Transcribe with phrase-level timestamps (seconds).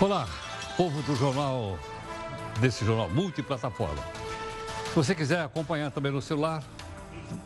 [0.00, 0.26] Olá,
[0.78, 1.78] povo do jornal,
[2.58, 4.02] desse jornal multiplataforma.
[4.88, 6.64] Se você quiser acompanhar também no celular,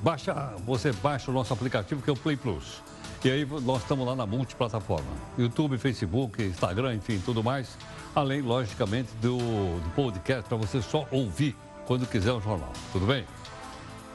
[0.00, 0.32] baixa,
[0.64, 2.80] você baixa o nosso aplicativo que é o Play Plus.
[3.24, 5.10] E aí nós estamos lá na multiplataforma.
[5.36, 7.76] YouTube, Facebook, Instagram, enfim, tudo mais.
[8.14, 12.72] Além, logicamente, do, do podcast para você só ouvir quando quiser o jornal.
[12.92, 13.26] Tudo bem?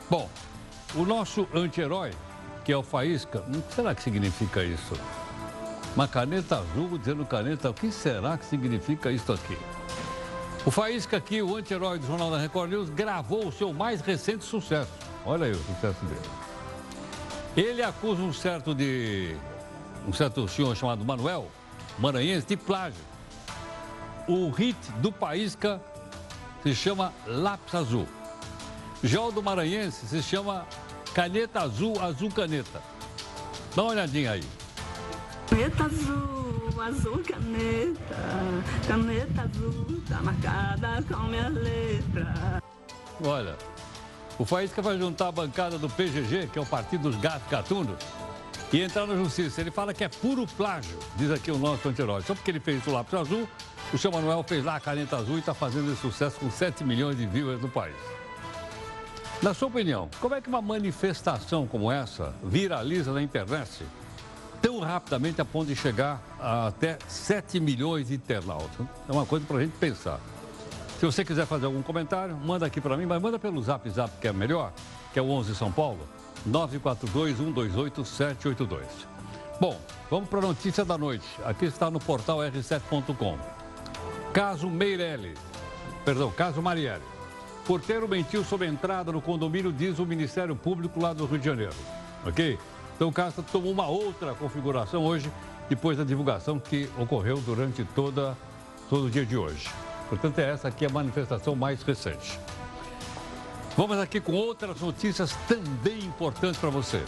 [0.10, 0.30] Bom,
[0.96, 2.12] o nosso anti-herói,
[2.64, 4.96] que é o Faísca, que será que significa isso?
[5.96, 9.58] Uma caneta azul dizendo caneta, o que será que significa isso aqui?
[10.66, 14.44] O Faísca aqui, o anti-herói do Jornal da Record News, gravou o seu mais recente
[14.44, 14.92] sucesso.
[15.26, 16.30] Olha aí o sucesso dele.
[17.56, 19.36] Ele acusa um certo de.
[20.08, 21.50] um certo senhor chamado Manuel
[21.98, 23.02] Maranhense de plágio.
[24.28, 25.82] O hit do Faísca
[26.62, 28.08] se chama Lápis Azul.
[29.04, 30.66] Já o do Maranhense se chama
[31.14, 32.82] Caneta Azul, Azul Caneta.
[33.76, 34.44] Dá uma olhadinha aí.
[35.50, 38.16] Caneta azul, azul caneta,
[38.88, 42.62] caneta azul, tá marcada com minha letra.
[43.24, 43.58] Olha,
[44.38, 47.98] o Faísca vai juntar a bancada do PGG, que é o Partido dos Gatos Gatunos,
[48.72, 49.60] e entrar na justiça.
[49.60, 52.22] Ele fala que é puro plágio, diz aqui o nosso anti-herói.
[52.22, 53.50] Só porque ele fez o lápis azul,
[53.92, 56.84] o seu Manuel fez lá a caneta azul e está fazendo esse sucesso com 7
[56.84, 57.96] milhões de viewers no país.
[59.42, 63.84] Na sua opinião, como é que uma manifestação como essa viraliza na internet
[64.62, 68.86] tão rapidamente a ponto de chegar a até 7 milhões de internautas?
[69.08, 70.20] É uma coisa para a gente pensar.
[71.00, 74.12] Se você quiser fazer algum comentário, manda aqui para mim, mas manda pelo Zap Zap,
[74.20, 74.74] que é melhor,
[75.14, 76.00] que é o 11 São Paulo,
[76.50, 78.82] 942-128-782.
[79.60, 79.80] Bom,
[80.10, 81.26] vamos para a notícia da noite.
[81.46, 83.38] Aqui está no portal r7.com.
[84.34, 85.36] Caso Meirelli,
[86.04, 87.04] perdão, caso Marielle.
[87.66, 91.76] Porteiro mentiu sobre entrada no condomínio, diz o Ministério Público lá do Rio de Janeiro.
[92.26, 92.58] Ok?
[93.00, 95.32] Então o caso tomou uma outra configuração hoje,
[95.70, 98.38] depois da divulgação que ocorreu durante toda,
[98.90, 99.70] todo o dia de hoje.
[100.10, 102.38] Portanto, é essa aqui a manifestação mais recente.
[103.78, 107.02] Vamos aqui com outras notícias também importantes para você.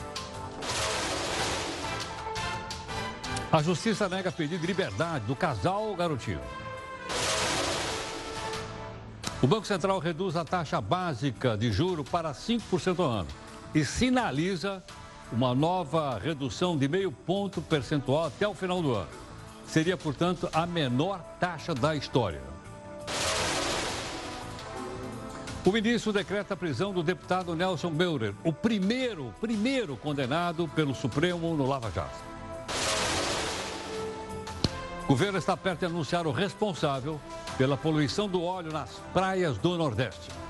[3.51, 6.39] A justiça nega pedido de liberdade do casal garotinho.
[9.41, 13.27] O Banco Central reduz a taxa básica de juro para 5% ao ano
[13.75, 14.81] e sinaliza
[15.31, 19.09] uma nova redução de meio ponto percentual até o final do ano.
[19.65, 22.41] Seria, portanto, a menor taxa da história.
[25.63, 31.55] O ministro decreta a prisão do deputado Nelson Meurer, o primeiro, primeiro condenado pelo Supremo
[31.55, 32.17] no Lava Jato.
[35.03, 37.21] O governo está perto de anunciar o responsável
[37.57, 40.40] pela poluição do óleo nas praias do Nordeste.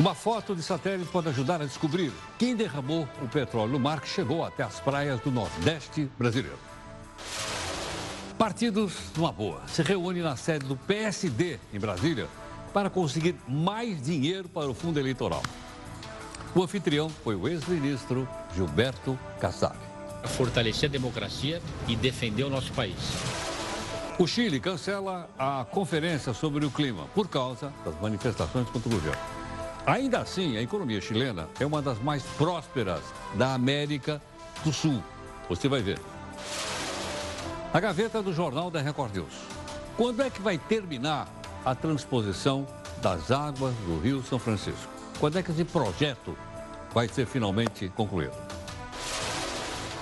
[0.00, 4.08] Uma foto de satélite pode ajudar a descobrir quem derramou o petróleo no mar que
[4.08, 6.58] chegou até as praias do Nordeste brasileiro.
[8.38, 12.28] Partidos, numa boa, se reúnem na sede do PSD em Brasília
[12.72, 15.42] para conseguir mais dinheiro para o fundo eleitoral.
[16.54, 19.76] O anfitrião foi o ex-ministro Gilberto Kassab.
[20.24, 22.96] Fortalecer a democracia e defender o nosso país.
[24.18, 29.39] O Chile cancela a conferência sobre o clima por causa das manifestações contra o governo.
[29.90, 33.02] Ainda assim, a economia chilena é uma das mais prósperas
[33.34, 34.22] da América
[34.62, 35.02] do Sul.
[35.48, 35.98] Você vai ver.
[37.74, 39.34] A gaveta do jornal da Record News.
[39.96, 41.26] Quando é que vai terminar
[41.64, 42.68] a transposição
[43.02, 44.88] das águas do Rio São Francisco?
[45.18, 46.38] Quando é que esse projeto
[46.94, 48.36] vai ser finalmente concluído?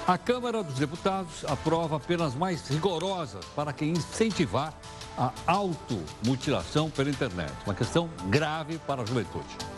[0.07, 4.75] A Câmara dos Deputados aprova penas mais rigorosas para quem incentivar
[5.17, 7.53] a automutilação pela internet.
[7.65, 9.78] Uma questão grave para a juventude.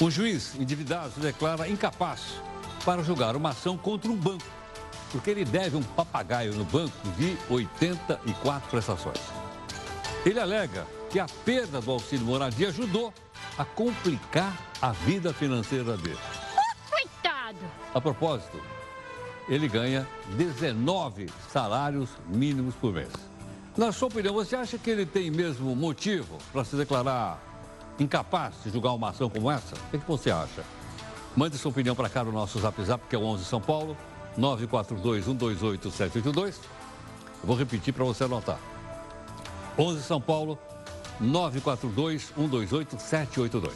[0.00, 2.40] Um juiz endividado se declara incapaz
[2.84, 4.46] para julgar uma ação contra um banco,
[5.10, 9.18] porque ele deve um papagaio no banco de 84 prestações.
[10.24, 13.12] Ele alega que a perda do auxílio moradia ajudou
[13.56, 16.18] a complicar a vida financeira dele.
[16.88, 17.58] Coitado!
[17.92, 18.60] A propósito,
[19.48, 20.06] ele ganha
[20.36, 23.10] 19 salários mínimos por mês.
[23.76, 27.47] Na sua opinião, você acha que ele tem mesmo motivo para se declarar
[27.98, 29.74] incapaz de julgar uma ação como essa?
[29.74, 30.64] O que, que você acha?
[31.36, 33.94] Mande sua opinião para cá no nosso Zap Zap, que é o 11 São Paulo,
[34.38, 36.54] 942-128-782.
[37.40, 38.58] Eu vou repetir para você anotar.
[39.78, 40.58] 11 São Paulo,
[41.22, 43.70] 942-128-782.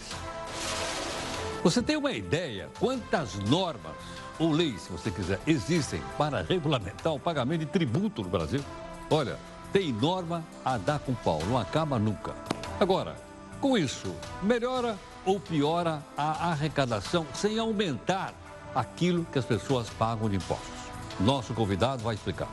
[1.62, 3.94] Você tem uma ideia quantas normas
[4.38, 8.60] ou leis, se você quiser, existem para regulamentar o pagamento de tributo no Brasil?
[9.08, 9.38] Olha,
[9.72, 12.34] tem norma a dar com pau, não acaba nunca.
[12.80, 13.14] Agora,
[13.62, 14.12] com isso,
[14.42, 18.34] melhora ou piora a arrecadação sem aumentar
[18.74, 20.82] aquilo que as pessoas pagam de impostos?
[21.20, 22.48] Nosso convidado vai explicar.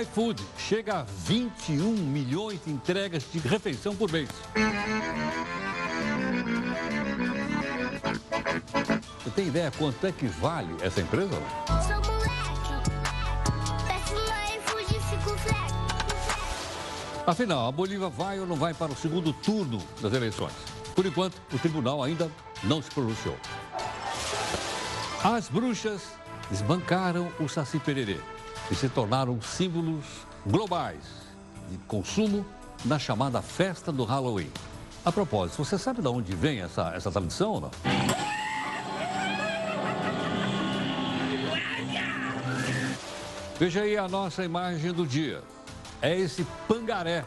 [0.00, 4.30] iFood chega a 21 milhões de entregas de refeição por mês.
[9.22, 11.38] Você tem ideia quanto é que vale essa empresa?
[17.26, 20.52] Afinal, a Bolívia vai ou não vai para o segundo turno das eleições?
[20.94, 22.30] Por enquanto, o tribunal ainda
[22.62, 23.36] não se pronunciou.
[25.24, 26.02] As bruxas
[26.48, 28.20] desbancaram o Saci Pererê
[28.70, 30.04] e se tornaram símbolos
[30.46, 31.02] globais
[31.68, 32.46] de consumo
[32.84, 34.50] na chamada festa do Halloween.
[35.04, 37.70] A propósito, você sabe de onde vem essa, essa tradição ou não?
[43.58, 45.42] Veja aí a nossa imagem do dia.
[46.00, 47.24] É esse pangaré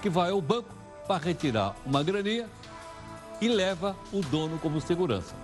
[0.00, 0.74] que vai ao banco
[1.06, 2.48] para retirar uma graninha
[3.40, 5.34] e leva o dono como segurança.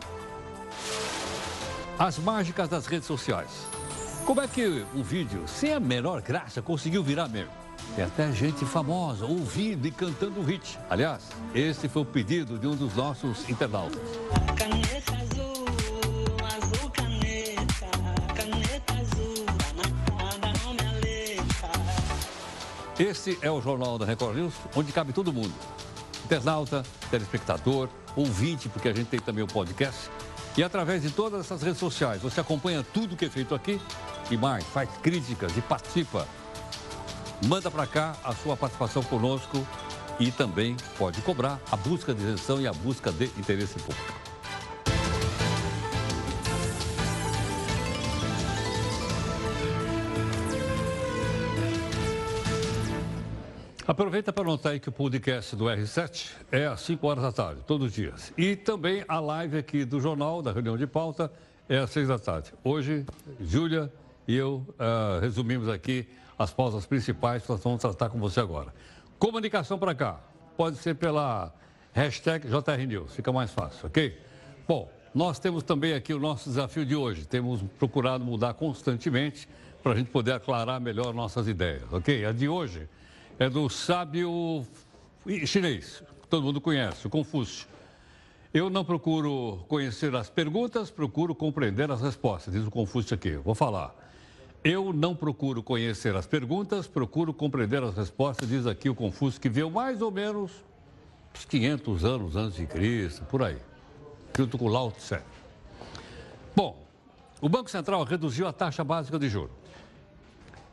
[1.99, 3.67] As mágicas das redes sociais.
[4.25, 7.51] Como é que um vídeo sem a menor graça conseguiu virar meme?
[7.95, 10.79] Tem até gente famosa ouvindo e cantando o hit.
[10.89, 14.01] Aliás, esse foi o pedido de um dos nossos internautas.
[23.03, 25.53] Esse é o Jornal da Record News, onde cabe todo mundo.
[26.25, 30.09] Internauta, telespectador, ouvinte, porque a gente tem também o podcast.
[30.57, 33.81] E através de todas essas redes sociais, você acompanha tudo que é feito aqui
[34.31, 36.29] e mais, faz críticas e participa.
[37.45, 39.67] Manda para cá a sua participação conosco
[40.21, 44.22] e também pode cobrar a busca de isenção e a busca de interesse público.
[53.85, 57.63] Aproveita para notar aí que o podcast do R7 é às 5 horas da tarde,
[57.67, 58.33] todos os dias.
[58.39, 61.33] E também a live aqui do jornal, da reunião de pauta,
[61.69, 62.53] é às 6 da tarde.
[62.63, 63.05] Hoje,
[63.41, 63.93] Júlia
[64.29, 66.09] e eu ah, resumimos aqui
[66.39, 68.73] as pausas principais que nós vamos tratar com você agora.
[69.19, 70.21] Comunicação para cá,
[70.57, 71.53] pode ser pela
[71.93, 74.17] hashtag JRNews, fica mais fácil, ok?
[74.67, 77.27] Bom, nós temos também aqui o nosso desafio de hoje.
[77.27, 79.49] Temos procurado mudar constantemente
[79.83, 82.25] para a gente poder aclarar melhor nossas ideias, ok?
[82.25, 82.89] A de hoje
[83.43, 84.65] é do sábio
[85.47, 87.67] chinês, que todo mundo conhece, Confúcio.
[88.55, 93.33] Eu não procuro conhecer as perguntas, procuro compreender as respostas, diz o Confúcio aqui.
[93.33, 93.97] Vou falar.
[94.63, 99.49] Eu não procuro conhecer as perguntas, procuro compreender as respostas, diz aqui o Confúcio, que
[99.49, 100.53] veio mais ou menos
[101.35, 103.59] uns 500 anos antes de Cristo, por aí,
[104.37, 105.19] junto com Lao Tse.
[106.55, 106.81] Bom,
[107.41, 109.62] o Banco Central reduziu a taxa básica de juros.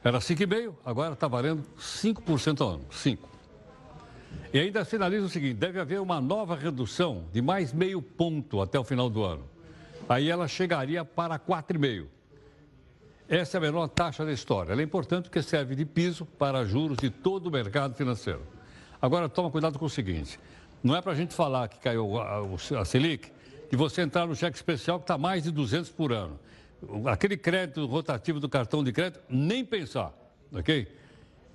[0.04, 2.86] Era 5,5, agora está valendo 5% ao ano.
[2.90, 3.30] 5.
[4.54, 8.80] E ainda sinaliza o seguinte: deve haver uma nova redução de mais meio ponto até
[8.80, 9.44] o final do ano.
[10.08, 12.08] Aí ela chegaria para 4,5.
[13.28, 14.72] Essa é a menor taxa da história.
[14.72, 18.42] Ela é importante porque serve de piso para juros de todo o mercado financeiro.
[19.00, 20.40] Agora, toma cuidado com o seguinte:
[20.82, 22.40] não é para a gente falar que caiu a,
[22.80, 23.32] a Selic,
[23.70, 26.40] de você entrar no cheque especial que está mais de 200 por ano.
[27.06, 30.14] Aquele crédito rotativo do cartão de crédito, nem pensar,
[30.52, 30.88] ok?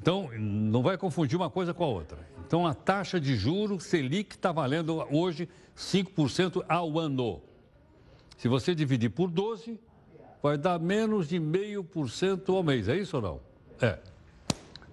[0.00, 2.18] Então, não vai confundir uma coisa com a outra.
[2.46, 7.40] Então, a taxa de juros Selic está valendo hoje 5% ao ano.
[8.36, 9.78] Se você dividir por 12,
[10.42, 12.88] vai dar menos de 0,5% ao mês.
[12.88, 13.40] É isso ou não?
[13.80, 13.98] É.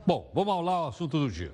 [0.08, 1.52] Bom, vamos lá ao assunto do dia.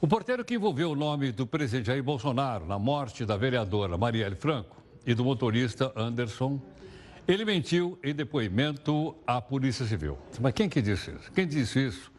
[0.00, 4.36] O porteiro que envolveu o nome do presidente Jair Bolsonaro na morte da vereadora Marielle
[4.36, 6.60] Franco e do motorista Anderson,
[7.26, 10.18] ele mentiu em depoimento à Polícia Civil.
[10.40, 11.32] Mas quem que disse isso?
[11.32, 12.12] Quem disse isso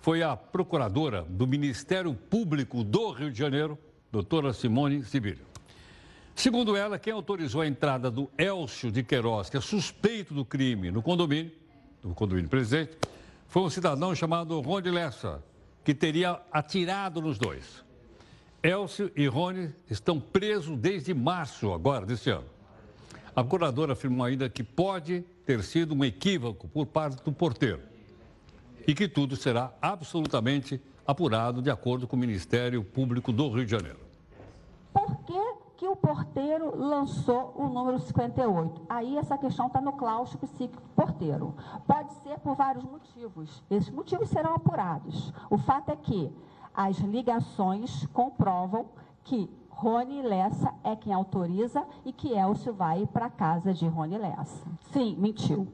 [0.00, 3.78] foi a procuradora do Ministério Público do Rio de Janeiro,
[4.10, 5.46] doutora Simone Sibilho.
[6.34, 10.90] Segundo ela, quem autorizou a entrada do Elcio de Queiroz, que é suspeito do crime
[10.90, 11.52] no condomínio,
[12.02, 12.96] no condomínio presidente,
[13.48, 15.42] foi um cidadão chamado Rony Lessa,
[15.82, 17.82] que teria atirado nos dois.
[18.62, 22.57] Elcio e Rony estão presos desde março agora desse ano.
[23.38, 27.80] A procuradora afirmou ainda que pode ter sido um equívoco por parte do porteiro
[28.84, 33.70] e que tudo será absolutamente apurado de acordo com o Ministério Público do Rio de
[33.70, 34.00] Janeiro.
[34.92, 38.82] Por que, que o porteiro lançou o número 58?
[38.88, 41.54] Aí essa questão está no claustro psíquico do porteiro.
[41.86, 43.62] Pode ser por vários motivos.
[43.70, 45.32] Esses motivos serão apurados.
[45.48, 46.28] O fato é que
[46.74, 48.86] as ligações comprovam
[49.22, 49.48] que
[49.78, 54.66] Rony Lessa é quem autoriza e que Elcio vai para a casa de Rony Lessa.
[54.92, 55.68] Sim, mentiu.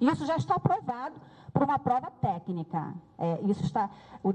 [0.00, 1.16] Isso já está aprovado
[1.52, 2.94] por uma prova técnica.
[3.18, 3.90] É, isso está,
[4.22, 4.32] o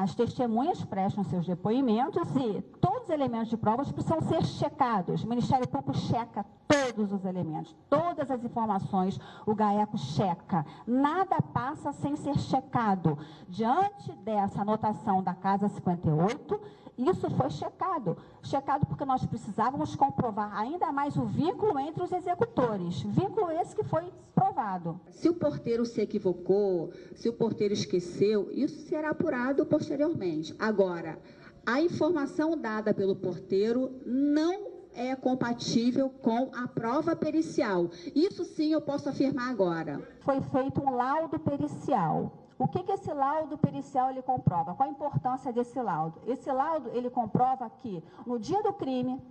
[0.00, 5.22] as testemunhas prestam seus depoimentos e todos os elementos de provas precisam ser checados.
[5.24, 10.64] O Ministério Público checa todos os elementos, todas as informações o GAECO checa.
[10.86, 13.18] Nada passa sem ser checado.
[13.46, 16.60] Diante dessa anotação da Casa 58,
[16.98, 18.16] isso foi checado.
[18.42, 23.00] Checado porque nós precisávamos comprovar ainda mais o vínculo entre os executores.
[23.02, 25.00] Vínculo esse que foi provado.
[25.10, 30.54] Se o porteiro se equivocou, se o porteiro esqueceu, isso será apurado posteriormente.
[30.58, 31.18] Agora,
[31.64, 37.90] a informação dada pelo porteiro não é compatível com a prova pericial.
[38.14, 40.02] Isso sim eu posso afirmar agora.
[40.20, 42.47] Foi feito um laudo pericial.
[42.58, 44.74] O que, que esse laudo pericial ele comprova?
[44.74, 46.20] Qual a importância desse laudo?
[46.26, 49.22] Esse laudo ele comprova que no dia do crime,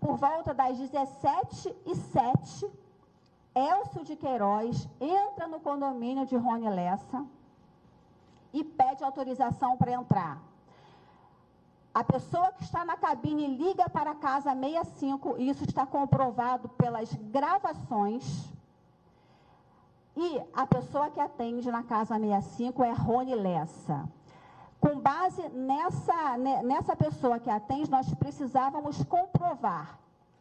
[0.00, 2.68] por volta das 17 e 07
[3.54, 7.24] Elcio de Queiroz entra no condomínio de Rony Lessa
[8.52, 10.40] e pede autorização para entrar.
[11.92, 16.68] A pessoa que está na cabine liga para a casa 65, e isso está comprovado
[16.68, 18.24] pelas gravações.
[20.20, 24.10] E a pessoa que atende na casa 65 é Rony Lessa.
[24.80, 29.96] Com base nessa, nessa pessoa que atende, nós precisávamos comprovar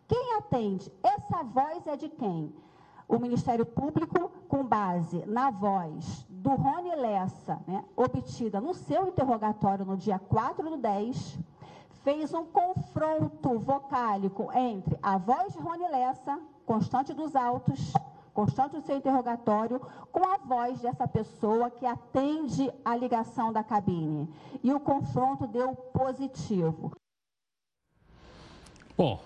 [0.08, 0.92] quem atende.
[1.04, 2.52] Essa voz é de quem?
[3.08, 9.86] O Ministério Público, com base na voz do Rony Lessa, né, obtida no seu interrogatório
[9.86, 11.38] no dia 4 do 10,
[12.04, 17.94] fez um confronto vocálico entre a voz de Rony Lessa, constante dos autos,
[18.38, 24.30] constante do seu interrogatório, com a voz dessa pessoa que atende a ligação da cabine.
[24.64, 26.92] E o confronto deu positivo.
[28.96, 29.20] Bom,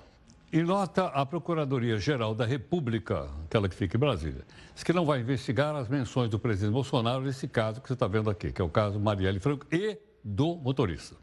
[0.54, 5.20] em nota, a Procuradoria-Geral da República, aquela que fica em Brasília, diz que não vai
[5.20, 8.66] investigar as menções do presidente Bolsonaro nesse caso que você está vendo aqui, que é
[8.66, 11.18] o caso Marielle Franco e do motorista.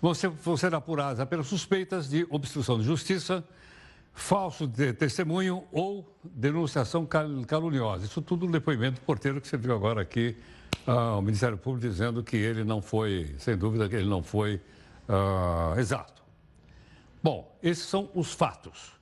[0.00, 3.42] Vão ser, vão ser apuradas apenas suspeitas de obstrução de justiça,
[4.12, 7.06] falso de testemunho ou denunciação
[7.46, 8.04] caluniosa.
[8.04, 10.36] Isso tudo no depoimento do porteiro que você viu agora aqui,
[10.86, 14.60] ah, Ministério Público dizendo que ele não foi, sem dúvida, que ele não foi
[15.08, 16.22] ah, exato.
[17.22, 18.92] Bom, esses são os fatos.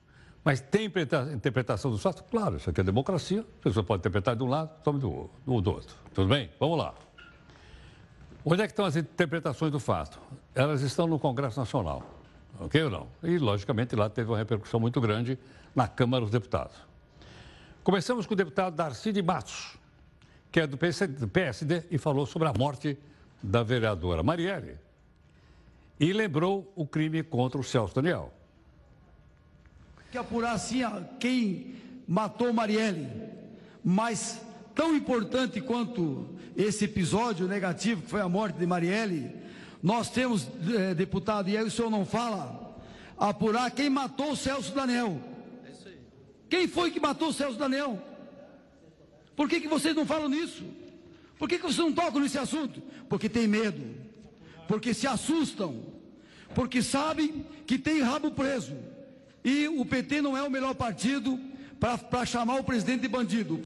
[0.43, 0.91] Mas tem
[1.35, 2.23] interpretação dos fatos?
[2.29, 3.41] Claro, isso aqui é democracia.
[3.41, 5.95] A pessoa pode interpretar de um lado, tome do, do, do outro.
[6.13, 6.49] Tudo bem?
[6.59, 6.95] Vamos lá.
[8.43, 10.19] Onde é que estão as interpretações do fato?
[10.55, 12.03] Elas estão no Congresso Nacional,
[12.61, 13.07] ok ou não?
[13.23, 15.37] E, logicamente, lá teve uma repercussão muito grande
[15.75, 16.75] na Câmara dos Deputados.
[17.83, 19.75] Começamos com o deputado Darcy de Matos,
[20.51, 22.97] que é do PSD e falou sobre a morte
[23.41, 24.77] da vereadora Marielle,
[25.99, 28.31] e lembrou o crime contra o Celso Daniel.
[30.11, 30.81] Que apurar assim
[31.19, 31.75] quem
[32.07, 33.07] matou Marielle,
[33.83, 34.39] mas
[34.75, 39.40] tão importante quanto esse episódio negativo que foi a morte de Marielle,
[39.81, 40.47] nós temos,
[40.77, 42.77] é, deputado, e aí o senhor não fala,
[43.17, 45.19] apurar quem matou o Celso Daniel.
[46.49, 48.01] Quem foi que matou o Celso Daniel?
[49.35, 50.63] Por que, que vocês não falam nisso?
[51.39, 52.81] Por que, que vocês não tocam nesse assunto?
[53.09, 54.11] Porque tem medo
[54.71, 55.83] porque se assustam,
[56.55, 58.73] porque sabem que tem rabo preso.
[59.43, 61.37] E o PT não é o melhor partido
[61.77, 63.63] para chamar o presidente de bandido.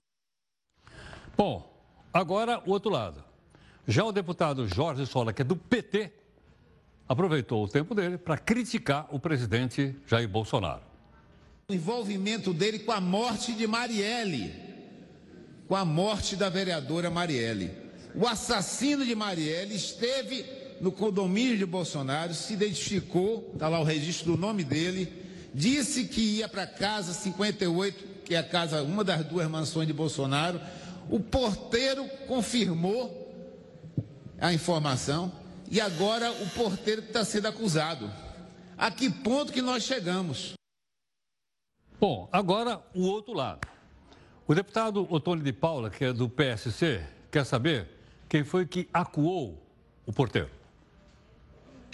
[1.37, 3.23] Bom, agora o outro lado.
[3.87, 6.11] Já o deputado Jorge Sola, que é do PT,
[7.07, 10.81] aproveitou o tempo dele para criticar o presidente Jair Bolsonaro.
[11.69, 14.53] O envolvimento dele com a morte de Marielle,
[15.67, 17.71] com a morte da vereadora Marielle.
[18.15, 20.45] O assassino de Marielle esteve
[20.81, 25.11] no condomínio de Bolsonaro, se identificou, está lá o registro do nome dele,
[25.53, 29.93] disse que ia para casa 58, que é a casa, uma das duas mansões de
[29.93, 30.59] Bolsonaro.
[31.07, 33.24] O porteiro confirmou
[34.39, 35.31] a informação
[35.69, 38.11] e agora o porteiro está sendo acusado.
[38.77, 40.53] A que ponto que nós chegamos?
[41.99, 43.67] Bom, agora o outro lado.
[44.47, 47.87] O deputado Otônio de Paula, que é do PSC, quer saber
[48.29, 49.61] quem foi que acuou
[50.05, 50.49] o porteiro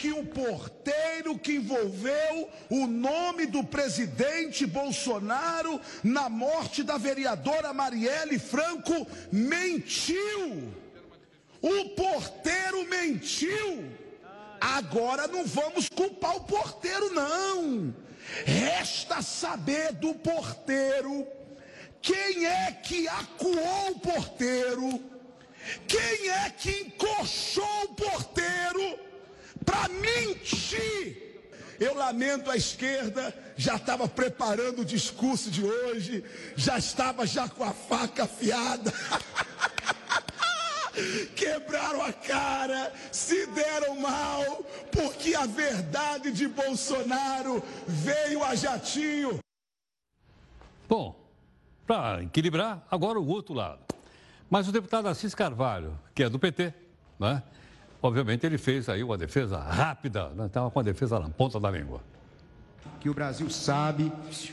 [0.01, 8.39] que o porteiro que envolveu o nome do presidente Bolsonaro na morte da vereadora Marielle
[8.39, 10.73] Franco mentiu.
[11.61, 13.91] O porteiro mentiu.
[14.59, 17.95] Agora não vamos culpar o porteiro, não.
[18.45, 21.27] Resta saber do porteiro
[22.01, 25.03] quem é que acuou o porteiro,
[25.87, 28.99] quem é que encoxou o porteiro
[29.63, 31.29] para mentir.
[31.79, 36.23] Eu lamento a esquerda, já estava preparando o discurso de hoje,
[36.55, 38.93] já estava já com a faca afiada.
[41.35, 49.39] Quebraram a cara, se deram mal, porque a verdade de Bolsonaro veio a jatinho.
[50.87, 51.15] Bom,
[51.87, 53.79] para equilibrar, agora o outro lado.
[54.49, 56.73] Mas o deputado Assis Carvalho, que é do PT,
[57.17, 57.41] né?
[58.01, 60.47] Obviamente ele fez aí uma defesa rápida, né?
[60.47, 62.01] estava com a defesa na ponta da língua.
[62.99, 64.11] que o Brasil sabe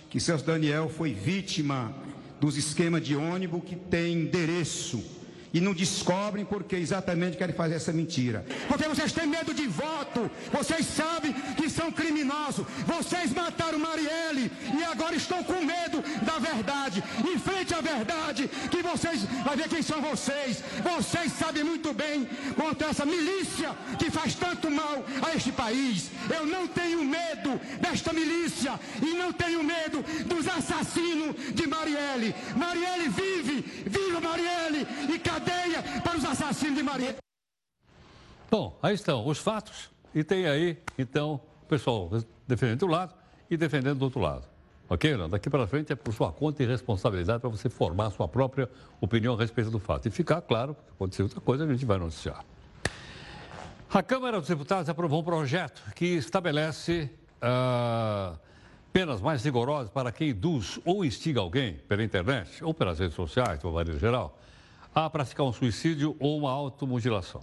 [0.08, 1.92] que Celso Daniel foi vítima
[2.38, 5.17] dos esquemas de ônibus que tem endereço
[5.52, 8.44] e não descobrem porque exatamente querem fazer essa mentira.
[8.66, 14.84] Porque vocês têm medo de voto, vocês sabem que são criminosos, vocês mataram Marielle e
[14.84, 17.02] agora estão com medo da verdade.
[17.26, 20.62] Em frente à verdade, que vocês, vai ver quem são vocês.
[20.82, 22.26] Vocês sabem muito bem
[22.56, 26.10] contra essa milícia que faz tanto mal a este país.
[26.34, 32.34] Eu não tenho medo desta milícia e não tenho medo dos assassinos de Marielle.
[32.56, 37.16] Marielle vive, viva Marielle e cadeia para os assassinos de Marielle.
[38.50, 42.10] Bom, aí estão os fatos e tem aí, então, o pessoal
[42.46, 43.14] defendendo de um lado
[43.50, 44.44] e defendendo do outro lado.
[44.88, 45.28] Ok, Leandro?
[45.28, 49.34] Daqui para frente é por sua conta e responsabilidade para você formar sua própria opinião
[49.34, 50.08] a respeito do fato.
[50.08, 52.42] E ficar claro, se acontecer outra coisa, a gente vai noticiar.
[53.92, 58.34] A Câmara dos Deputados aprovou um projeto que estabelece ah,
[58.90, 63.58] penas mais rigorosas para quem induz ou instiga alguém pela internet ou pelas redes sociais,
[63.58, 64.38] de uma maneira geral,
[65.04, 67.42] a praticar um suicídio ou uma automutilação.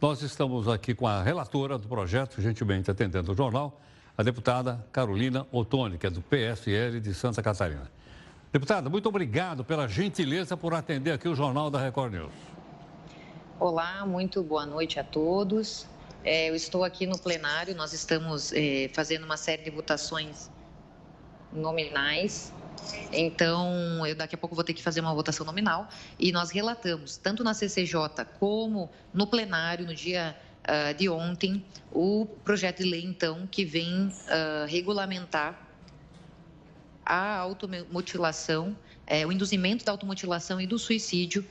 [0.00, 3.80] Nós estamos aqui com a relatora do projeto, gentilmente atendendo o jornal,
[4.18, 7.90] a deputada Carolina Ottoni, que é do PSL de Santa Catarina.
[8.52, 12.32] Deputada, muito obrigado pela gentileza por atender aqui o Jornal da Record News.
[13.60, 15.86] Olá, muito boa noite a todos.
[16.24, 20.50] É, eu estou aqui no plenário, nós estamos é, fazendo uma série de votações
[21.52, 22.52] nominais.
[23.12, 25.88] Então, eu daqui a pouco vou ter que fazer uma votação nominal
[26.18, 32.26] e nós relatamos, tanto na CCJ como no plenário, no dia ah, de ontem, o
[32.44, 35.68] projeto de lei, então, que vem ah, regulamentar
[37.04, 41.44] a automutilação, é, o induzimento da automutilação e do suicídio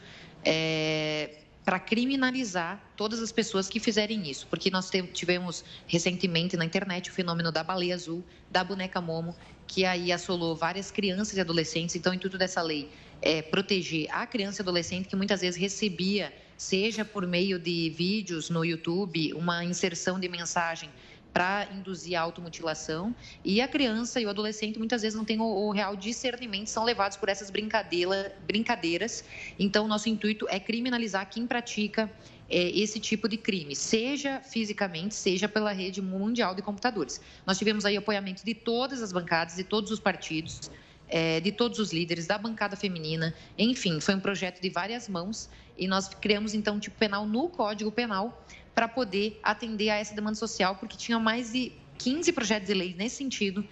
[0.43, 4.47] é, para criminalizar todas as pessoas que fizerem isso.
[4.47, 9.35] Porque nós tivemos recentemente na internet o fenômeno da baleia azul, da boneca Momo,
[9.67, 11.95] que aí assolou várias crianças e adolescentes.
[11.95, 12.89] Então, o intuito dessa lei
[13.21, 18.49] é proteger a criança e adolescente que muitas vezes recebia, seja por meio de vídeos
[18.49, 20.89] no YouTube, uma inserção de mensagem
[21.33, 25.45] para induzir a automutilação e a criança e o adolescente muitas vezes não têm o,
[25.45, 29.23] o real discernimento, são levados por essas brincadeira, brincadeiras.
[29.57, 32.11] Então, nosso intuito é criminalizar quem pratica
[32.49, 37.21] eh, esse tipo de crime, seja fisicamente, seja pela rede mundial de computadores.
[37.45, 40.69] Nós tivemos aí apoiamento de todas as bancadas, de todos os partidos,
[41.07, 45.49] eh, de todos os líderes, da bancada feminina, enfim, foi um projeto de várias mãos
[45.77, 50.15] e nós criamos então um tipo penal no Código Penal para poder atender a essa
[50.15, 53.65] demanda social, porque tinha mais de 15 projetos de lei nesse sentido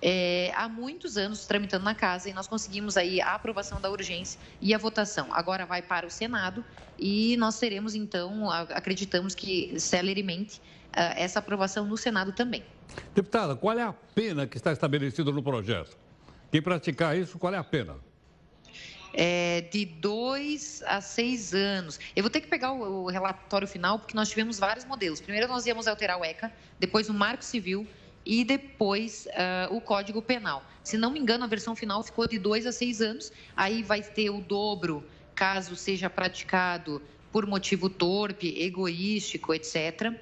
[0.00, 4.38] é, há muitos anos tramitando na casa e nós conseguimos aí a aprovação da urgência
[4.60, 5.28] e a votação.
[5.32, 6.64] Agora vai para o Senado
[6.98, 10.60] e nós teremos então, acreditamos que celeremente,
[10.92, 12.62] ah, essa aprovação no Senado também.
[13.14, 15.96] Deputada, qual é a pena que está estabelecida no projeto?
[16.50, 17.96] Quem praticar isso, qual é a pena?
[19.18, 21.98] É, de dois a seis anos.
[22.14, 25.20] Eu vou ter que pegar o, o relatório final, porque nós tivemos vários modelos.
[25.22, 27.86] Primeiro, nós íamos alterar o ECA, depois o Marco Civil
[28.26, 30.62] e depois ah, o Código Penal.
[30.82, 33.32] Se não me engano, a versão final ficou de dois a seis anos.
[33.56, 35.02] Aí vai ter o dobro,
[35.34, 37.00] caso seja praticado
[37.32, 40.12] por motivo torpe, egoístico, etc.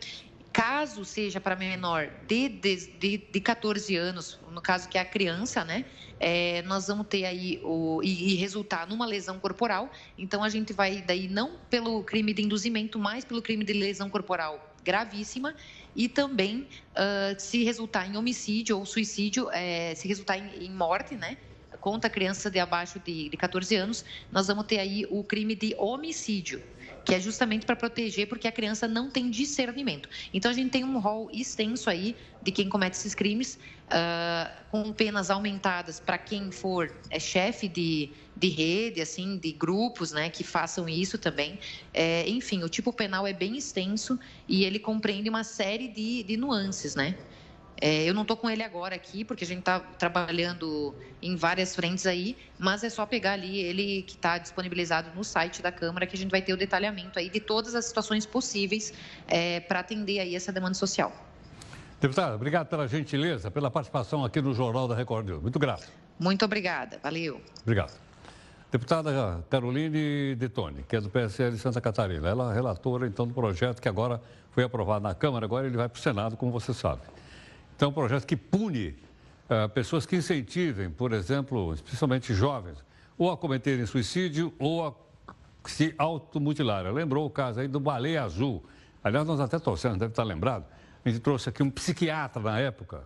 [0.55, 5.05] Caso seja para menor de, de, de, de 14 anos, no caso que é a
[5.05, 5.85] criança, né?
[6.21, 9.91] É, nós vamos ter aí o, e, e resultar numa lesão corporal.
[10.17, 14.09] Então a gente vai daí não pelo crime de induzimento, mas pelo crime de lesão
[14.09, 15.57] corporal gravíssima
[15.97, 21.17] e também ah, se resultar em homicídio ou suicídio, eh, se resultar em, em morte,
[21.17, 21.37] né?
[21.81, 25.57] Contra a criança de abaixo de, de 14 anos, nós vamos ter aí o crime
[25.57, 26.63] de homicídio
[27.05, 30.09] que é justamente para proteger, porque a criança não tem discernimento.
[30.33, 33.59] Então, a gente tem um rol extenso aí de quem comete esses crimes,
[33.91, 40.13] ah, com penas aumentadas para quem for é, chefe de, de rede, assim, de grupos,
[40.13, 41.59] né, que façam isso também.
[41.93, 46.37] É, enfim, o tipo penal é bem extenso e ele compreende uma série de, de
[46.37, 47.15] nuances, né?
[47.81, 51.75] É, eu não estou com ele agora aqui, porque a gente está trabalhando em várias
[51.75, 56.07] frentes aí, mas é só pegar ali ele que está disponibilizado no site da Câmara,
[56.07, 58.93] que a gente vai ter o detalhamento aí de todas as situações possíveis
[59.67, 61.13] para atender aí essa demanda social.
[62.01, 65.43] Deputada, obrigado pela gentileza, pela participação aqui no Jornal da Record News.
[65.43, 65.89] Muito grato.
[66.19, 67.41] Muito obrigada, valeu.
[67.63, 67.93] Obrigado.
[68.71, 72.29] Deputada Caroline Detoni, que é do PSL de Santa Catarina.
[72.29, 75.89] Ela é relatora, então, do projeto que agora foi aprovado na Câmara, agora ele vai
[75.89, 77.03] para o Senado, como você sabe.
[77.77, 78.97] Então, é um projeto que pune
[79.49, 82.79] ah, pessoas que incentivem, por exemplo, especialmente jovens,
[83.19, 84.95] ou a cometerem suicídio ou a
[85.67, 86.93] se automutilarem.
[86.93, 88.65] Lembrou o caso aí do Baleia Azul.
[89.03, 90.65] Aliás, nós até trouxemos, deve estar lembrado,
[91.05, 93.03] a gente trouxe aqui um psiquiatra na época,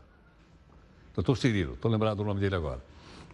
[1.14, 2.80] doutor Cirilo, estou lembrado do nome dele agora.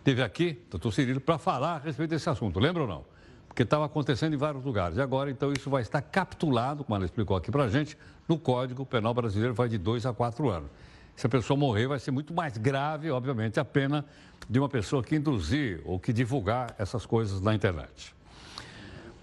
[0.03, 3.05] Teve aqui, doutor Cirilo, para falar a respeito desse assunto, lembra ou não?
[3.47, 4.97] Porque estava acontecendo em vários lugares.
[4.97, 8.39] E agora, então, isso vai estar capitulado, como ela explicou aqui para a gente, no
[8.39, 10.71] Código Penal Brasileiro, vai de dois a quatro anos.
[11.17, 14.05] Se a pessoa morrer, vai ser muito mais grave, obviamente, a pena
[14.49, 18.15] de uma pessoa que induzir ou que divulgar essas coisas na internet.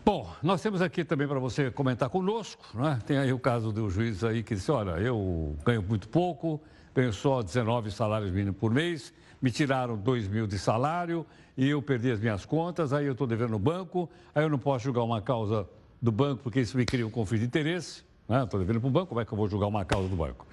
[0.04, 3.00] Bom, nós temos aqui também para você comentar conosco, né?
[3.06, 6.60] Tem aí o caso do juiz aí que disse, olha, eu ganho muito pouco,
[6.96, 11.26] ganho só 19 salários mínimos por mês, me tiraram 2 mil de salário
[11.56, 14.58] e eu perdi as minhas contas, aí eu estou devendo no banco, aí eu não
[14.58, 15.68] posso julgar uma causa
[16.02, 18.44] do banco porque isso me cria um conflito de interesse, né?
[18.44, 20.48] Estou devendo para o banco, como é que eu vou julgar uma causa do banco?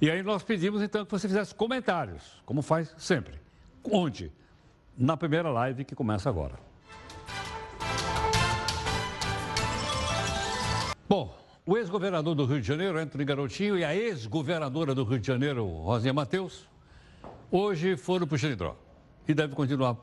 [0.00, 3.34] E aí nós pedimos então que você fizesse comentários, como faz sempre.
[3.84, 4.32] Onde?
[4.96, 6.54] Na primeira live que começa agora.
[11.06, 11.36] Bom,
[11.66, 15.66] o ex-governador do Rio de Janeiro, Antônio Garotinho, e a ex-governadora do Rio de Janeiro,
[15.66, 16.66] Rosinha Matheus,
[17.50, 18.76] hoje foram para o Xeridró
[19.28, 19.96] e deve continuar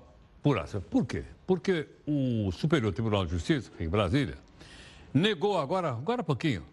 [0.43, 0.79] por essa.
[0.79, 1.23] Por quê?
[1.47, 4.37] Porque o Superior Tribunal de Justiça, em Brasília,
[5.11, 6.63] negou agora, agora há pouquinho,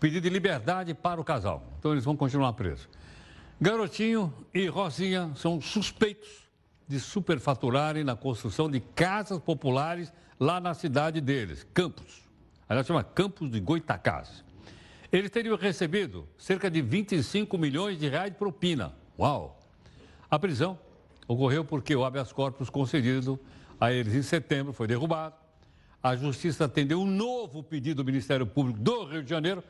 [0.00, 1.62] pedido de liberdade para o casal.
[1.78, 2.88] Então eles vão continuar presos.
[3.60, 6.48] Garotinho e Rosinha são suspeitos
[6.88, 10.10] de superfaturarem na construção de casas populares
[10.40, 12.22] lá na cidade deles, Campos.
[12.66, 14.42] Aliás, chama Campos de Goitacás.
[15.12, 18.94] Eles teriam recebido cerca de 25 milhões de reais de propina.
[19.18, 19.60] Uau!
[20.30, 20.78] A prisão
[21.28, 23.38] ocorreu porque o habeas corpus concedido
[23.80, 25.34] a eles em setembro foi derrubado.
[26.02, 29.62] A Justiça atendeu um novo pedido do Ministério Público do Rio de Janeiro,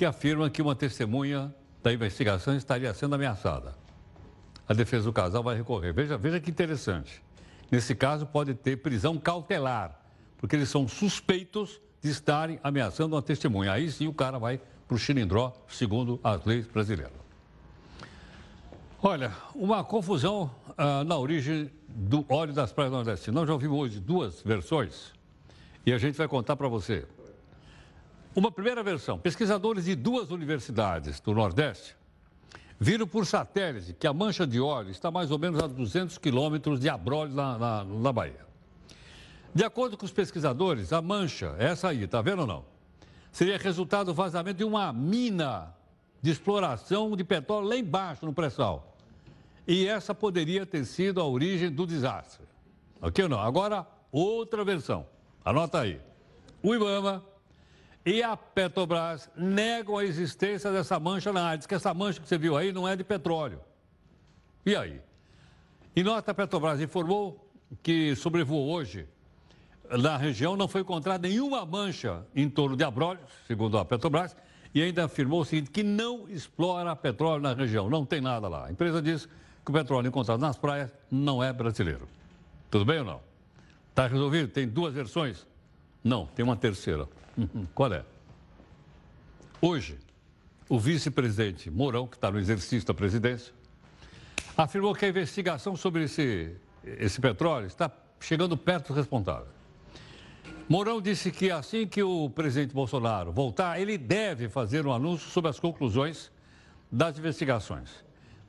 [0.00, 3.74] que afirma que uma testemunha da investigação estaria sendo ameaçada.
[4.66, 5.92] A defesa do casal vai recorrer.
[5.92, 7.22] Veja, veja que interessante.
[7.70, 10.00] Nesse caso, pode ter prisão cautelar,
[10.38, 13.72] porque eles são suspeitos de estarem ameaçando uma testemunha.
[13.72, 14.58] Aí sim o cara vai
[14.88, 17.12] para o xilindró, segundo as leis brasileiras.
[19.02, 23.30] Olha, uma confusão ah, na origem do óleo das praias do Nordeste.
[23.30, 25.12] Nós já ouvimos hoje duas versões
[25.84, 27.06] e a gente vai contar para você.
[28.40, 31.94] Uma primeira versão: pesquisadores de duas universidades do Nordeste
[32.78, 36.80] viram por satélite que a mancha de óleo está mais ou menos a 200 quilômetros
[36.80, 38.46] de Abrolhos, na, na, na Bahia.
[39.54, 42.64] De acordo com os pesquisadores, a mancha, essa aí, tá vendo ou não?
[43.30, 45.74] Seria resultado do vazamento de uma mina
[46.22, 48.96] de exploração de petróleo lá embaixo no pré-sal.
[49.68, 52.46] E essa poderia ter sido a origem do desastre.
[53.02, 53.38] Ok ou não?
[53.38, 55.06] Agora, outra versão.
[55.44, 56.00] Anota aí.
[56.62, 57.22] O Ibama
[58.04, 61.58] e a Petrobras negam a existência dessa mancha na área.
[61.58, 63.60] Diz que essa mancha que você viu aí não é de petróleo.
[64.64, 65.00] E aí?
[65.94, 67.48] E nota, a Petrobras informou
[67.82, 69.06] que sobrevoou hoje
[69.98, 74.36] na região não foi encontrada nenhuma mancha em torno de Abrolhos, segundo a Petrobras,
[74.72, 78.66] e ainda afirmou o seguinte, que não explora petróleo na região, não tem nada lá.
[78.66, 79.26] A empresa diz
[79.64, 82.06] que o petróleo encontrado nas praias não é brasileiro.
[82.70, 83.20] Tudo bem ou não?
[83.88, 84.48] Está resolvido?
[84.48, 85.44] Tem duas versões?
[86.04, 87.08] Não, tem uma terceira.
[87.74, 88.04] Qual é?
[89.60, 89.98] Hoje,
[90.68, 93.52] o vice-presidente Mourão, que está no exercício da presidência,
[94.56, 99.48] afirmou que a investigação sobre esse, esse petróleo está chegando perto do responsável.
[100.68, 105.50] Mourão disse que assim que o presidente Bolsonaro voltar, ele deve fazer um anúncio sobre
[105.50, 106.30] as conclusões
[106.90, 107.90] das investigações.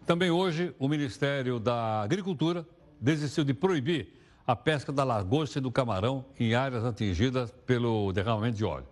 [0.05, 2.65] Também hoje, o Ministério da Agricultura
[2.99, 4.20] desistiu de proibir
[4.51, 8.85] a pesca da lagosta e do camarão em áreas atingidas pelo derramamento de óleo.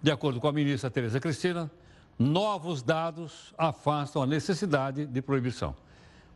[0.00, 1.70] De acordo com a ministra Tereza Cristina,
[2.18, 5.76] novos dados afastam a necessidade de proibição.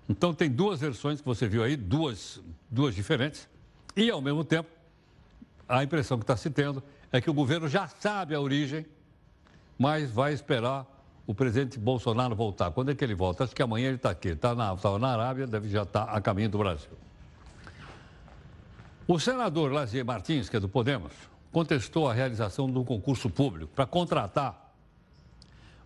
[0.07, 2.39] Então, tem duas versões que você viu aí, duas,
[2.71, 3.49] duas diferentes,
[3.97, 4.69] e, ao mesmo tempo,
[5.67, 8.85] a impressão que está se tendo é que o governo já sabe a origem,
[9.79, 10.85] mas vai esperar
[11.27, 12.73] o presidente Bolsonaro voltar.
[12.73, 13.45] Quando é que ele volta?
[13.45, 14.29] Acho que amanhã ele está aqui.
[14.29, 16.91] Está na, tá na Arábia, deve já estar tá a caminho do Brasil.
[19.13, 21.13] O senador Lazier Martins, que é do Podemos,
[21.51, 24.73] contestou a realização de um concurso público para contratar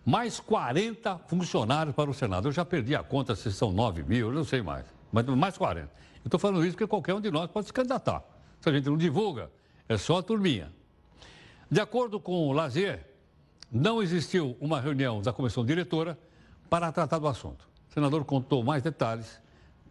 [0.05, 2.49] mais 40 funcionários para o Senado.
[2.49, 5.57] Eu já perdi a conta se são 9 mil, eu não sei mais, mas mais
[5.57, 5.85] 40.
[5.87, 5.89] Eu
[6.25, 8.23] estou falando isso porque qualquer um de nós pode se candidatar.
[8.61, 9.49] Se a gente não divulga,
[9.89, 10.71] é só a turminha.
[11.71, 13.07] De acordo com o Lazier,
[13.71, 16.15] não existiu uma reunião da comissão diretora
[16.69, 17.67] para tratar do assunto.
[17.89, 19.41] O senador contou mais detalhes,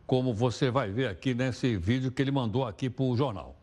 [0.06, 3.56] como você vai ver aqui nesse vídeo que ele mandou aqui para o jornal.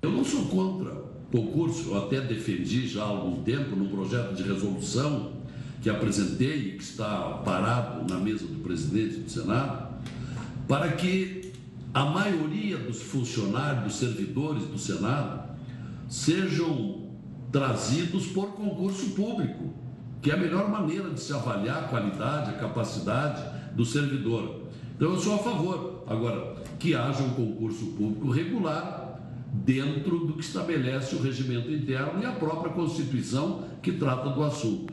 [0.00, 0.92] Eu não sou contra
[1.32, 5.32] o curso, eu até defendi já há algum tempo no projeto de resolução
[5.82, 9.94] que apresentei e que está parado na mesa do presidente do Senado,
[10.66, 11.52] para que
[11.92, 15.48] a maioria dos funcionários, dos servidores do Senado,
[16.08, 17.08] sejam
[17.50, 19.72] trazidos por concurso público,
[20.20, 24.67] que é a melhor maneira de se avaliar a qualidade, a capacidade do servidor.
[24.98, 26.02] Então, eu sou a favor.
[26.08, 29.20] Agora, que haja um concurso público regular
[29.52, 34.92] dentro do que estabelece o regimento interno e a própria Constituição que trata do assunto.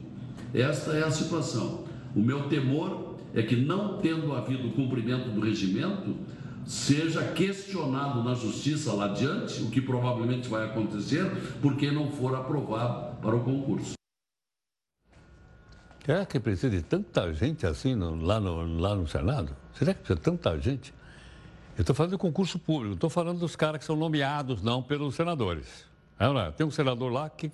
[0.53, 1.85] Esta é a situação.
[2.15, 6.15] O meu temor é que, não tendo havido cumprimento do regimento,
[6.67, 11.25] seja questionado na justiça lá adiante, o que provavelmente vai acontecer,
[11.63, 13.94] porque não for aprovado para o concurso.
[16.07, 19.55] É que precisa de tanta gente assim no, lá, no, lá no Senado?
[19.73, 20.93] Será que precisa de tanta gente?
[21.75, 24.83] Eu estou falando de concurso público, não estou falando dos caras que são nomeados, não,
[24.83, 25.85] pelos senadores.
[26.19, 26.51] É, é?
[26.51, 27.51] Tem um senador lá que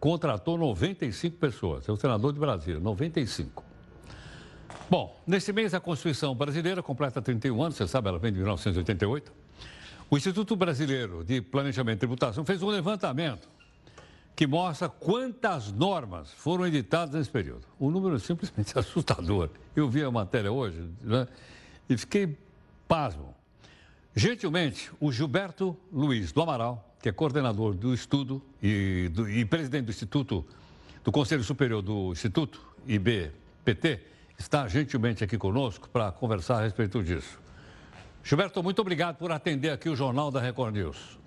[0.00, 3.64] contratou 95 pessoas, é o senador de Brasília, 95.
[4.90, 9.32] Bom, nesse mês a Constituição brasileira completa 31 anos, você sabe, ela vem de 1988.
[10.10, 13.48] O Instituto Brasileiro de Planejamento e Tributação fez um levantamento
[14.36, 17.66] que mostra quantas normas foram editadas nesse período.
[17.78, 19.48] O número é simplesmente assustador.
[19.74, 21.26] Eu vi a matéria hoje né,
[21.88, 22.36] e fiquei
[22.86, 23.34] pasmo.
[24.14, 29.86] Gentilmente, o Gilberto Luiz do Amaral, que é coordenador do estudo e, do, e presidente
[29.86, 30.44] do Instituto,
[31.02, 34.00] do Conselho Superior do Instituto, IBPT,
[34.38, 37.38] está gentilmente aqui conosco para conversar a respeito disso.
[38.22, 41.18] Gilberto, muito obrigado por atender aqui o Jornal da Record News.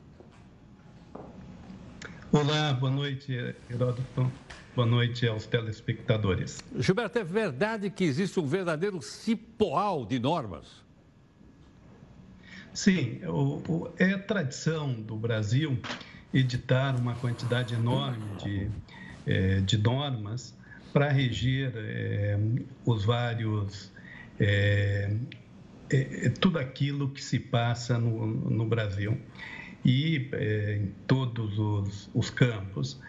[2.32, 3.34] Olá, boa noite,
[3.68, 4.32] Heródoto.
[4.76, 6.64] Boa noite aos telespectadores.
[6.78, 10.68] Gilberto, é verdade que existe um verdadeiro cipoal de normas?
[12.72, 15.80] Sim, o, o, é tradição do Brasil
[16.32, 18.70] editar uma quantidade enorme de,
[19.26, 20.56] é, de normas
[20.94, 22.38] para reger é,
[22.86, 23.92] os vários.
[24.40, 25.12] É,
[25.90, 29.20] é, tudo aquilo que se passa no, no Brasil
[29.84, 33.00] e é, em todos os, os campos.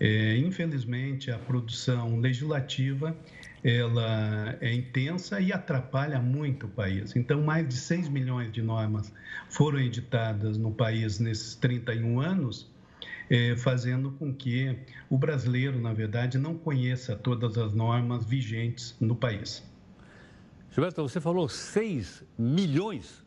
[0.00, 3.16] É, infelizmente, a produção legislativa
[3.64, 7.14] ela é intensa e atrapalha muito o país.
[7.14, 9.12] Então, mais de 6 milhões de normas
[9.48, 12.68] foram editadas no país nesses 31 anos,
[13.30, 14.76] é, fazendo com que
[15.08, 19.62] o brasileiro, na verdade, não conheça todas as normas vigentes no país.
[20.72, 23.21] Gilberto, você falou 6 milhões?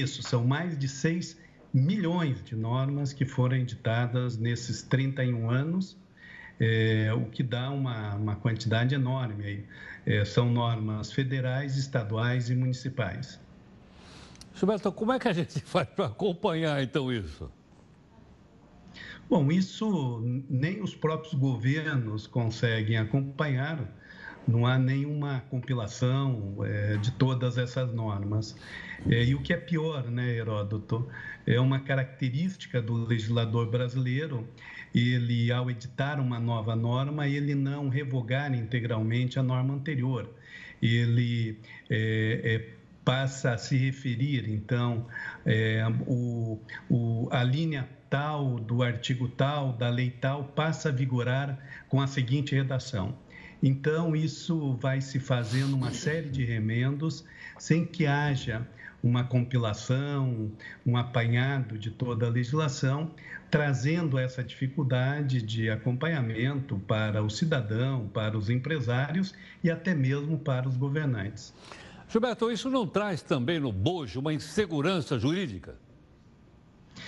[0.00, 1.38] Isso, são mais de 6
[1.72, 5.96] milhões de normas que foram editadas nesses 31 anos,
[6.58, 9.44] é, o que dá uma, uma quantidade enorme.
[9.44, 9.64] Aí.
[10.04, 13.40] É, são normas federais, estaduais e municipais.
[14.54, 17.48] Gilberto, como é que a gente faz para acompanhar então isso?
[19.30, 23.78] Bom, isso nem os próprios governos conseguem acompanhar,
[24.46, 28.56] não há nenhuma compilação é, de todas essas normas.
[29.08, 31.08] É, e o que é pior, né, Heródoto,
[31.46, 34.46] é uma característica do legislador brasileiro,
[34.94, 40.30] ele, ao editar uma nova norma, ele não revogar integralmente a norma anterior.
[40.80, 41.58] Ele
[41.90, 45.06] é, é passa a se referir, então,
[45.44, 51.58] é, o, o, a linha tal, do artigo tal, da lei tal, passa a vigorar
[51.88, 53.14] com a seguinte redação.
[53.66, 57.24] Então, isso vai se fazendo uma série de remendos
[57.58, 58.68] sem que haja
[59.02, 60.52] uma compilação,
[60.84, 63.10] um apanhado de toda a legislação,
[63.50, 70.68] trazendo essa dificuldade de acompanhamento para o cidadão, para os empresários e até mesmo para
[70.68, 71.54] os governantes.
[72.06, 75.74] Gilberto, isso não traz também no bojo uma insegurança jurídica?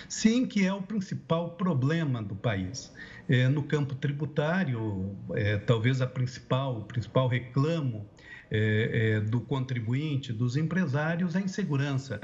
[0.09, 2.93] Sim, que é o principal problema do país.
[3.29, 8.07] É, no campo tributário, é, talvez a principal, o principal reclamo
[8.51, 12.21] é, é do contribuinte, dos empresários, é a insegurança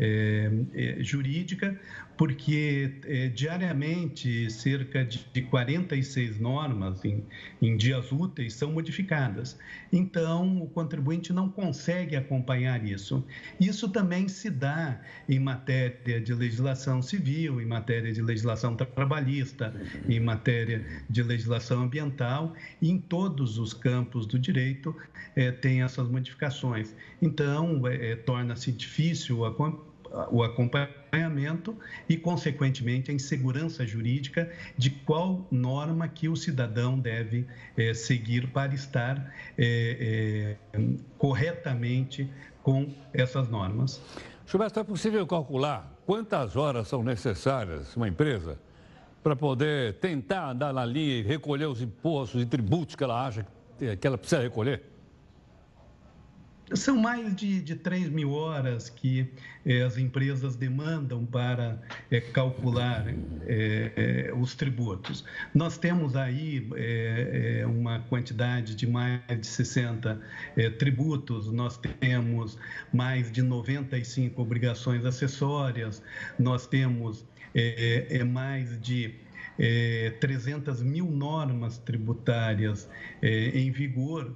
[0.00, 1.78] é, é, jurídica,
[2.20, 7.24] porque é, diariamente cerca de, de 46 normas em,
[7.62, 9.58] em, dias úteis são modificadas.
[9.90, 13.24] Então, o contribuinte não consegue acompanhar isso.
[13.58, 19.74] Isso também se dá em matéria de legislação civil, em matéria de legislação trabalhista,
[20.06, 22.52] em matéria de legislação ambiental,
[22.82, 24.94] em todos os campos do direito
[25.34, 26.94] é, tem essas modificações.
[27.22, 29.89] Então, é torna-se difícil acompanhar
[30.30, 31.76] o acompanhamento
[32.08, 37.46] e, consequentemente, a insegurança jurídica de qual norma que o cidadão deve
[37.76, 40.80] é, seguir para estar é, é,
[41.16, 42.28] corretamente
[42.62, 44.00] com essas normas.
[44.46, 48.58] Gilberto, é possível calcular quantas horas são necessárias uma empresa
[49.22, 53.46] para poder tentar andar na linha e recolher os impostos e tributos que ela acha
[54.00, 54.82] que ela precisa recolher?
[56.74, 59.28] São mais de, de 3 mil horas que
[59.64, 61.80] eh, as empresas demandam para
[62.10, 63.06] eh, calcular
[63.46, 65.24] eh, os tributos.
[65.54, 66.68] Nós temos aí
[67.66, 70.20] uma quantidade de mais de 60
[70.78, 72.58] tributos, nós temos
[72.92, 76.02] mais de 95 obrigações acessórias,
[76.38, 77.24] nós temos
[78.26, 79.14] mais de
[79.60, 82.88] é, 300 mil normas tributárias
[83.20, 84.32] é, em vigor.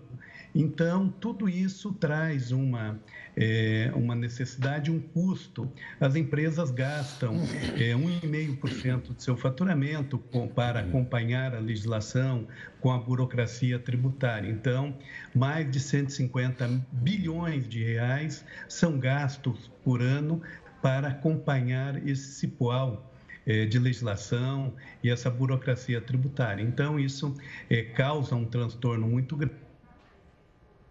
[0.55, 3.01] Então, tudo isso traz uma,
[3.37, 5.69] é, uma necessidade, um custo.
[6.01, 7.35] As empresas gastam
[7.75, 12.47] é, 1,5% do seu faturamento com, para acompanhar a legislação
[12.81, 14.49] com a burocracia tributária.
[14.49, 14.97] Então,
[15.35, 20.41] mais de 150 bilhões de reais são gastos por ano
[20.81, 23.11] para acompanhar esse cipoal
[23.45, 26.63] é, de legislação e essa burocracia tributária.
[26.63, 27.35] Então, isso
[27.69, 29.64] é, causa um transtorno muito grande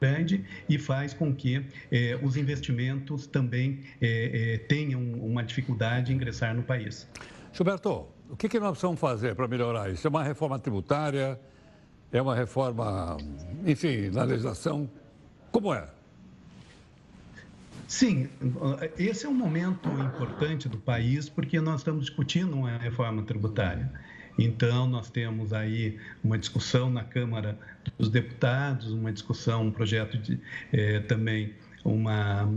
[0.04, 6.16] grande e faz com que eh, os investimentos também eh, eh, tenham uma dificuldade em
[6.16, 7.08] ingressar no país.
[7.54, 10.06] Gilberto, o que, que nós precisamos fazer para melhorar isso?
[10.06, 11.40] É uma reforma tributária?
[12.12, 13.18] É uma reforma,
[13.66, 14.90] enfim, na legislação?
[15.52, 15.88] Como é?
[17.88, 18.28] Sim,
[18.98, 23.90] esse é um momento importante do país porque nós estamos discutindo uma reforma tributária.
[24.38, 27.58] Então, nós temos aí uma discussão na Câmara
[27.98, 30.40] dos Deputados, uma discussão, um projeto de
[30.72, 32.50] eh, também uma,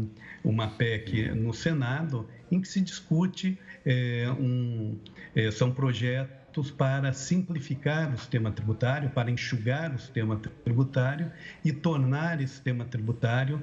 [0.43, 4.97] uma PEC no Senado, em que se discute eh, um,
[5.35, 11.31] eh, são projetos para simplificar o sistema tributário, para enxugar o sistema tributário
[11.63, 13.61] e tornar esse sistema tributário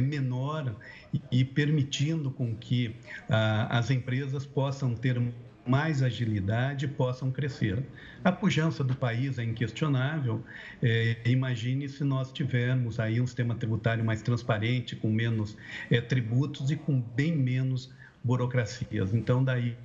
[0.00, 0.74] menor
[1.12, 2.96] e, e, permitindo com que
[3.28, 5.20] ah, as empresas possam ter
[5.66, 7.84] mais agilidade possam crescer.
[8.24, 10.42] A pujança do país é inquestionável.
[10.82, 15.56] É, imagine se nós tivermos aí um sistema tributário mais transparente, com menos
[15.90, 17.92] é, tributos e com bem menos
[18.22, 19.14] burocracias.
[19.14, 19.76] Então, daí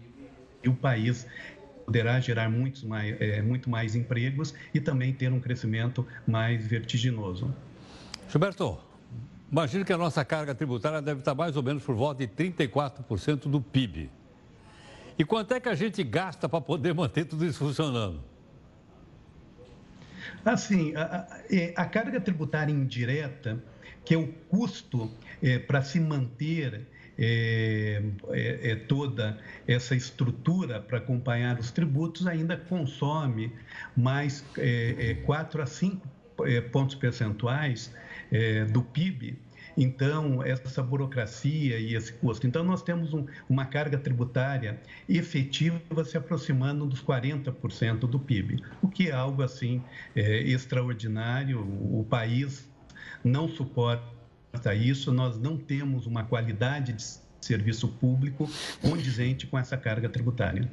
[0.65, 1.27] o país
[1.85, 7.53] poderá gerar muitos mais, é, muito mais empregos e também ter um crescimento mais vertiginoso.
[8.27, 8.77] Gilberto,
[9.51, 13.47] imagino que a nossa carga tributária deve estar mais ou menos por volta de 34%
[13.47, 14.09] do PIB.
[15.17, 18.21] E quanto é que a gente gasta para poder manter tudo isso funcionando?
[20.43, 23.63] Assim, a, a, é, a carga tributária indireta,
[24.03, 25.09] que é o custo
[25.41, 26.85] é, para se manter
[27.17, 33.53] é, é, é, toda essa estrutura para acompanhar os tributos, ainda consome
[33.95, 36.07] mais é, 4 a 5
[36.43, 37.93] é, pontos percentuais
[38.31, 39.37] é, do PIB
[39.77, 42.47] então, essa burocracia e esse custo.
[42.47, 48.87] Então, nós temos um, uma carga tributária efetiva se aproximando dos 40% do PIB, o
[48.87, 49.81] que é algo assim
[50.15, 51.59] é, extraordinário.
[51.59, 52.69] O país
[53.23, 57.03] não suporta isso, nós não temos uma qualidade de
[57.41, 58.49] serviço público
[58.81, 60.71] condizente com essa carga tributária.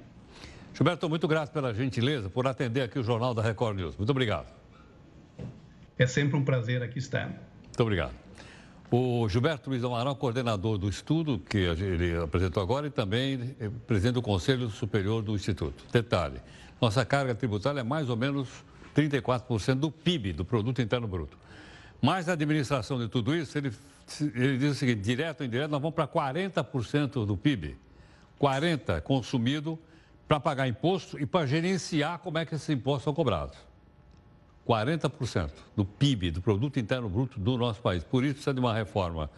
[0.75, 3.97] Gilberto, muito grato pela gentileza por atender aqui o Jornal da Record News.
[3.97, 4.47] Muito obrigado.
[5.99, 7.29] É sempre um prazer aqui estar.
[7.29, 8.22] Muito obrigado.
[8.95, 14.17] O Gilberto Luiz Amaral, coordenador do estudo que ele apresentou agora e também eh, presidente
[14.17, 15.83] do Conselho Superior do Instituto.
[15.91, 16.43] Detalhe,
[16.79, 18.51] nossa carga tributária é mais ou menos
[18.95, 21.39] 34% do PIB, do Produto Interno Bruto.
[22.03, 23.73] Mas a administração de tudo isso, ele,
[24.35, 27.79] ele diz o seguinte, direto ou indireto, nós vamos para 40% do PIB.
[28.39, 29.79] 40% consumido
[30.29, 33.57] para pagar imposto e para gerenciar como é que esses impostos são cobrados.
[34.67, 38.05] 40% do PIB, do Produto Interno Bruto do nosso país.
[38.05, 39.31] Por isso precisa de uma reforma,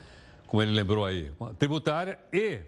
[0.47, 2.61] como ele lembrou aí, tributária e,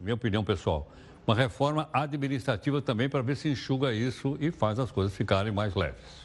[0.00, 0.90] minha opinião pessoal,
[1.26, 5.74] uma reforma administrativa também para ver se enxuga isso e faz as coisas ficarem mais
[5.74, 6.22] leves.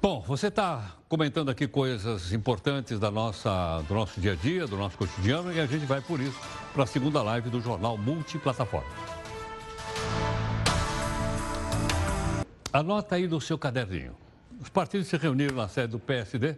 [0.00, 4.76] Bom, você está comentando aqui coisas importantes da nossa, do nosso dia a dia, do
[4.76, 6.36] nosso cotidiano, e a gente vai por isso
[6.74, 8.90] para a segunda live do Jornal Multiplataforma.
[12.72, 14.21] Anota aí no seu caderninho.
[14.62, 16.54] Os partidos se reuniram na sede do PSD,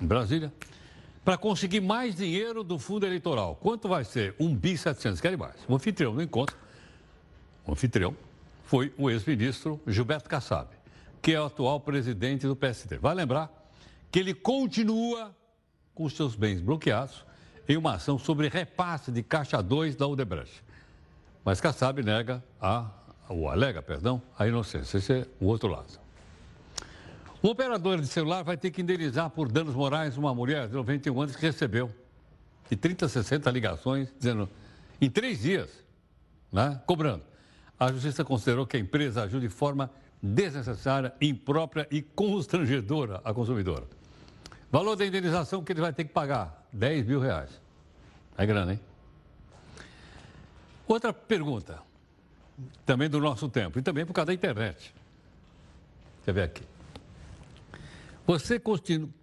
[0.00, 0.52] em Brasília,
[1.24, 3.56] para conseguir mais dinheiro do fundo eleitoral.
[3.56, 4.36] Quanto vai ser?
[4.38, 5.56] 1 bi 700, querem mais.
[5.66, 6.56] O anfitrião do encontro,
[7.66, 8.16] o anfitrião,
[8.64, 10.68] foi o ex-ministro Gilberto Kassab,
[11.20, 12.96] que é o atual presidente do PSD.
[12.98, 13.50] Vai lembrar
[14.12, 15.34] que ele continua
[15.96, 17.26] com seus bens bloqueados
[17.68, 20.62] em uma ação sobre repasse de caixa 2 da Odebrecht.
[21.44, 22.88] Mas Kassab nega a,
[23.28, 24.98] ou alega, perdão, a inocência.
[24.98, 26.07] Esse é o outro lado.
[27.40, 31.22] O operador de celular vai ter que indenizar por danos morais uma mulher de 91
[31.22, 31.92] anos que recebeu
[32.68, 34.48] de 30 a 60 ligações, dizendo,
[35.00, 35.70] em três dias,
[36.52, 37.22] né, cobrando.
[37.78, 39.88] A justiça considerou que a empresa agiu de forma
[40.20, 43.84] desnecessária, imprópria e constrangedora à consumidora.
[44.70, 47.50] Valor da indenização que ele vai ter que pagar: 10 mil reais.
[48.36, 48.80] É grana, hein?
[50.88, 51.78] Outra pergunta,
[52.84, 54.92] também do nosso tempo, e também por causa da internet.
[56.26, 56.77] Eu ver aqui.
[58.28, 58.60] Você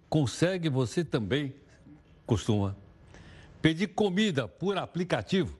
[0.08, 1.54] consegue, você também
[2.26, 2.76] costuma
[3.62, 5.56] pedir comida por aplicativo?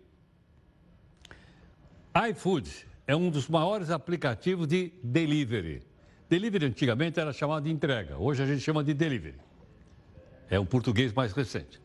[2.29, 2.69] iFood
[3.07, 5.85] é um dos maiores aplicativos de delivery.
[6.29, 9.39] Delivery antigamente era chamado de entrega, hoje a gente chama de delivery.
[10.51, 11.81] É um português mais recente.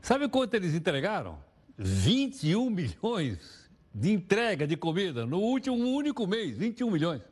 [0.00, 1.40] Sabe quanto eles entregaram?
[1.76, 7.22] 21 milhões de entrega de comida no último único mês, 21 milhões.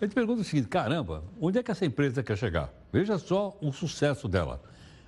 [0.00, 2.72] Eu te pergunto o seguinte, caramba, onde é que essa empresa quer chegar?
[2.92, 4.62] Veja só o sucesso dela.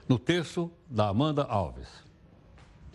[0.08, 1.86] No texto da Amanda Alves.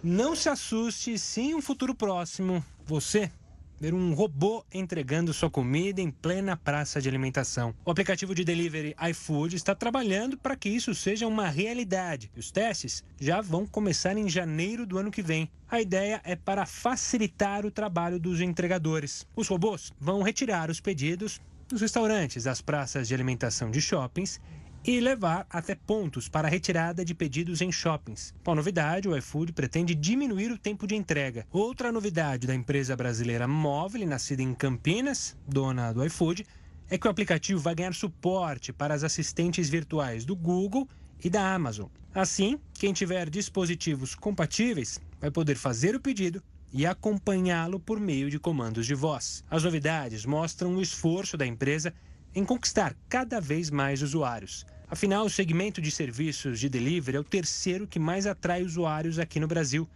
[0.03, 3.31] Não se assuste se em um futuro próximo você
[3.79, 7.73] ver um robô entregando sua comida em plena praça de alimentação.
[7.85, 12.29] O aplicativo de delivery iFood está trabalhando para que isso seja uma realidade.
[12.35, 15.49] Os testes já vão começar em janeiro do ano que vem.
[15.69, 19.25] A ideia é para facilitar o trabalho dos entregadores.
[19.33, 21.39] Os robôs vão retirar os pedidos
[21.71, 24.39] nos restaurantes, das praças de alimentação de shoppings
[24.83, 28.33] e levar até pontos para retirada de pedidos em shoppings.
[28.43, 31.47] Com a novidade, o iFood pretende diminuir o tempo de entrega.
[31.51, 36.45] Outra novidade da empresa brasileira Móvel, nascida em Campinas, dona do iFood,
[36.87, 40.87] é que o aplicativo vai ganhar suporte para as assistentes virtuais do Google
[41.23, 41.87] e da Amazon.
[42.13, 46.43] Assim, quem tiver dispositivos compatíveis vai poder fazer o pedido
[46.75, 49.45] e acompanhá-lo por meio de comandos de voz.
[49.49, 51.93] As novidades mostram o esforço da empresa
[52.35, 54.65] em conquistar cada vez mais usuários.
[54.91, 59.39] Afinal, o segmento de serviços de delivery é o terceiro que mais atrai usuários aqui
[59.39, 59.87] no Brasil.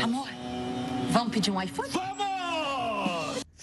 [0.00, 0.28] Amor,
[1.10, 2.17] vamos pedir um iPhone?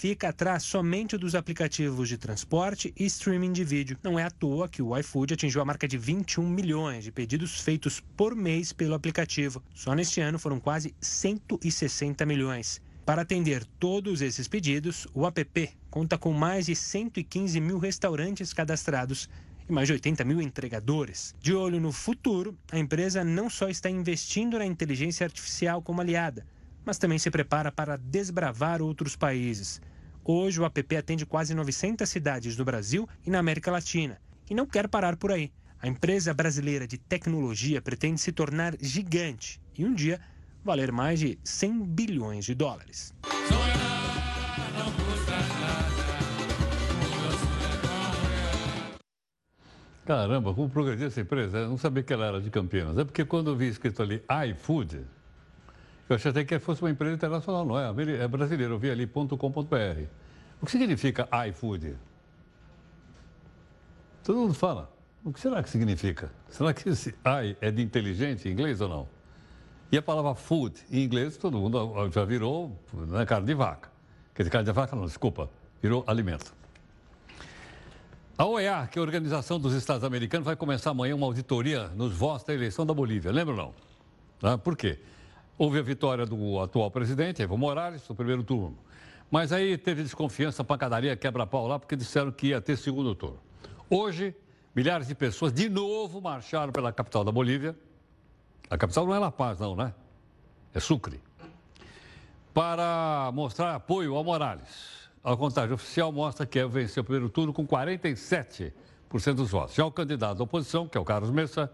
[0.07, 3.97] Fica atrás somente dos aplicativos de transporte e streaming de vídeo.
[4.03, 7.59] Não é à toa que o iFood atingiu a marca de 21 milhões de pedidos
[7.59, 9.63] feitos por mês pelo aplicativo.
[9.73, 12.79] Só neste ano foram quase 160 milhões.
[13.03, 19.27] Para atender todos esses pedidos, o app conta com mais de 115 mil restaurantes cadastrados
[19.67, 21.33] e mais de 80 mil entregadores.
[21.41, 26.45] De olho no futuro, a empresa não só está investindo na inteligência artificial como aliada,
[26.85, 29.81] mas também se prepara para desbravar outros países.
[30.27, 34.19] Hoje, o app atende quase 900 cidades no Brasil e na América Latina
[34.49, 35.51] e não quer parar por aí.
[35.79, 40.19] A empresa brasileira de tecnologia pretende se tornar gigante e um dia
[40.63, 43.13] valer mais de 100 bilhões de dólares.
[50.05, 51.59] Caramba, como progrediu essa empresa?
[51.59, 52.97] Eu não sabia que ela era de Campinas.
[52.97, 55.01] É porque quando eu vi escrito ali iFood,
[56.07, 57.89] eu achei até que fosse uma empresa internacional, não é?
[58.21, 59.09] É brasileira, eu vi ali.
[60.61, 61.95] O que significa iFood?
[64.23, 64.91] Todo mundo fala.
[65.23, 66.31] O que será que significa?
[66.49, 69.07] Será que esse I é de inteligente em inglês ou não?
[69.91, 73.89] E a palavra food em inglês, todo mundo já virou né, carne de vaca.
[74.33, 75.49] Quer dizer, carne de vaca não, desculpa,
[75.81, 76.53] virou alimento.
[78.37, 82.13] A OEA, que é a Organização dos Estados Americanos, vai começar amanhã uma auditoria nos
[82.13, 83.31] votos da eleição da Bolívia.
[83.31, 83.73] Lembra ou não?
[84.39, 84.57] Tá?
[84.57, 84.99] Por quê?
[85.57, 88.77] Houve a vitória do atual presidente, Evo Morales, no primeiro turno.
[89.31, 93.39] Mas aí teve desconfiança, pancadaria, quebra-pau lá, porque disseram que ia ter segundo turno.
[93.89, 94.35] Hoje,
[94.75, 97.75] milhares de pessoas de novo marcharam pela capital da Bolívia.
[98.69, 99.93] A capital não é La Paz, não, né?
[100.73, 101.21] É Sucre.
[102.53, 105.09] Para mostrar apoio ao Morales.
[105.23, 108.73] A contagem oficial mostra que venceu o primeiro turno com 47%
[109.33, 109.73] dos votos.
[109.73, 111.71] Já o candidato da oposição, que é o Carlos Messa,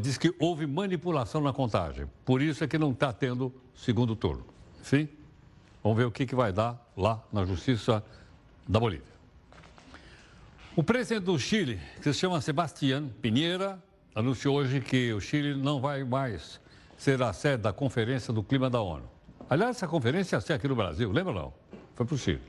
[0.00, 2.06] diz que houve manipulação na contagem.
[2.24, 4.44] Por isso é que não está tendo segundo turno.
[4.80, 5.08] Enfim,
[5.82, 8.04] vamos ver o que, que vai dar lá na Justiça
[8.66, 9.16] da Bolívia.
[10.76, 13.82] O presidente do Chile, que se chama Sebastián Pinheira,
[14.14, 16.60] anunciou hoje que o Chile não vai mais
[16.96, 19.04] ser a sede da Conferência do Clima da ONU.
[19.48, 21.52] Aliás, essa conferência ia ser aqui no Brasil, lembra não?
[21.94, 22.42] Foi para o Chile.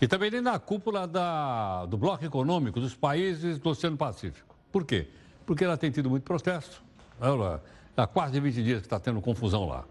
[0.00, 4.54] E também na cúpula da, do Bloco Econômico dos países do Oceano Pacífico.
[4.70, 5.08] Por quê?
[5.48, 6.82] Porque ela tem tido muito protesto.
[7.18, 7.64] Ela,
[7.96, 9.82] há quase 20 dias que está tendo confusão lá.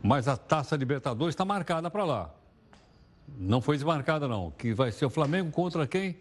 [0.00, 2.30] Mas a Taça Libertadores está marcada para lá.
[3.36, 4.52] Não foi desmarcada, não.
[4.52, 6.16] Que vai ser o Flamengo contra quem?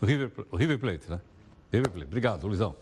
[0.00, 1.20] O River, o River Plate, né?
[1.70, 2.06] River Plate.
[2.06, 2.74] Obrigado, Luizão.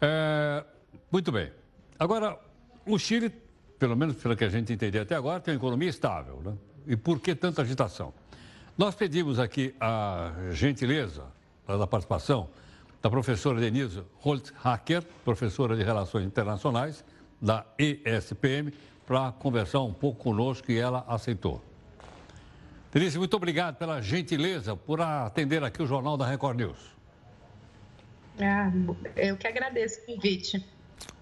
[0.00, 0.64] É,
[1.08, 1.52] muito bem.
[2.00, 2.36] Agora,
[2.84, 3.30] o Chile,
[3.78, 6.56] pelo menos pelo que a gente entendeu até agora, tem uma economia estável, né?
[6.84, 8.12] E por que tanta agitação?
[8.76, 11.26] Nós pedimos aqui a gentileza
[11.68, 12.48] da participação
[13.02, 17.04] da professora Denise Holtz-Hacker, professora de Relações Internacionais
[17.40, 18.72] da ESPM,
[19.04, 21.60] para conversar um pouco conosco e ela aceitou.
[22.92, 26.78] Denise, muito obrigado pela gentileza por atender aqui o Jornal da Record News.
[28.38, 28.70] Ah,
[29.16, 30.64] eu que agradeço o convite.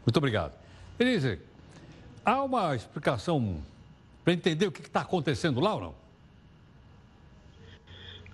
[0.04, 0.58] Muito obrigado.
[0.98, 1.40] Elise,
[2.24, 3.62] há uma explicação
[4.22, 5.99] para entender o que está acontecendo lá ou não?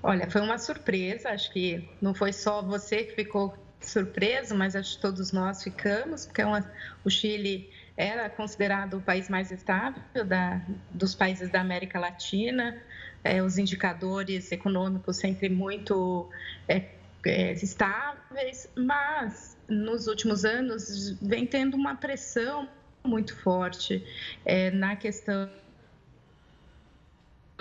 [0.03, 1.31] Olha, foi uma surpresa.
[1.31, 6.27] Acho que não foi só você que ficou surpreso, mas acho que todos nós ficamos,
[6.27, 6.65] porque é uma,
[7.05, 12.77] o Chile era considerado o país mais estável da, dos países da América Latina.
[13.25, 16.29] É, os indicadores econômicos sempre muito
[16.69, 16.85] é,
[17.25, 22.69] é, estáveis, mas nos últimos anos vem tendo uma pressão
[23.05, 24.05] muito forte
[24.45, 25.49] é, na questão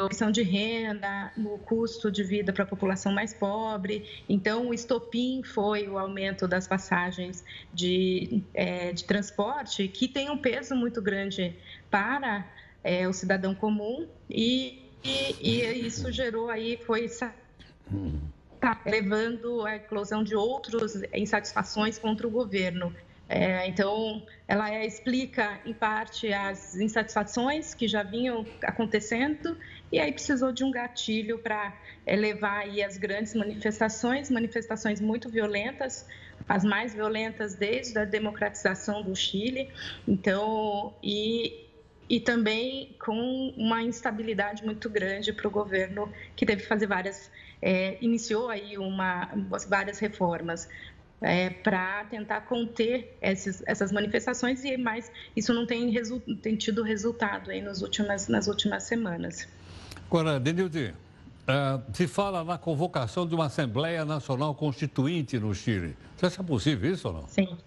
[0.10, 4.24] questão de renda, no custo de vida para a população mais pobre.
[4.28, 7.44] Então, o estopim foi o aumento das passagens
[7.74, 11.56] de, é, de transporte, que tem um peso muito grande
[11.90, 12.46] para
[12.84, 17.10] é, o cidadão comum e, e, e, isso gerou aí, foi
[18.60, 22.94] tá levando à eclosão de outras insatisfações contra o governo.
[23.28, 29.58] É, então, ela explica, em parte, as insatisfações que já vinham acontecendo
[29.92, 31.74] e aí precisou de um gatilho para
[32.06, 36.08] é, levar aí as grandes manifestações, manifestações muito violentas,
[36.48, 39.70] as mais violentas desde a democratização do Chile.
[40.08, 41.68] Então, e,
[42.10, 47.32] e também com uma instabilidade muito grande para o governo, que teve que fazer várias,
[47.62, 49.30] é, iniciou aí uma,
[49.68, 50.68] várias reformas
[51.22, 56.84] é, para tentar conter esses, essas manifestações e mais isso não tem, resu, tem tido
[56.84, 59.48] resultado aí nos últimas, nas últimas semanas.
[60.08, 60.94] Agora, Denilde,
[61.48, 65.96] uh, se fala na convocação de uma Assembleia Nacional Constituinte no Chile.
[66.16, 67.28] Você acha possível isso ou não?
[67.28, 67.58] Sim.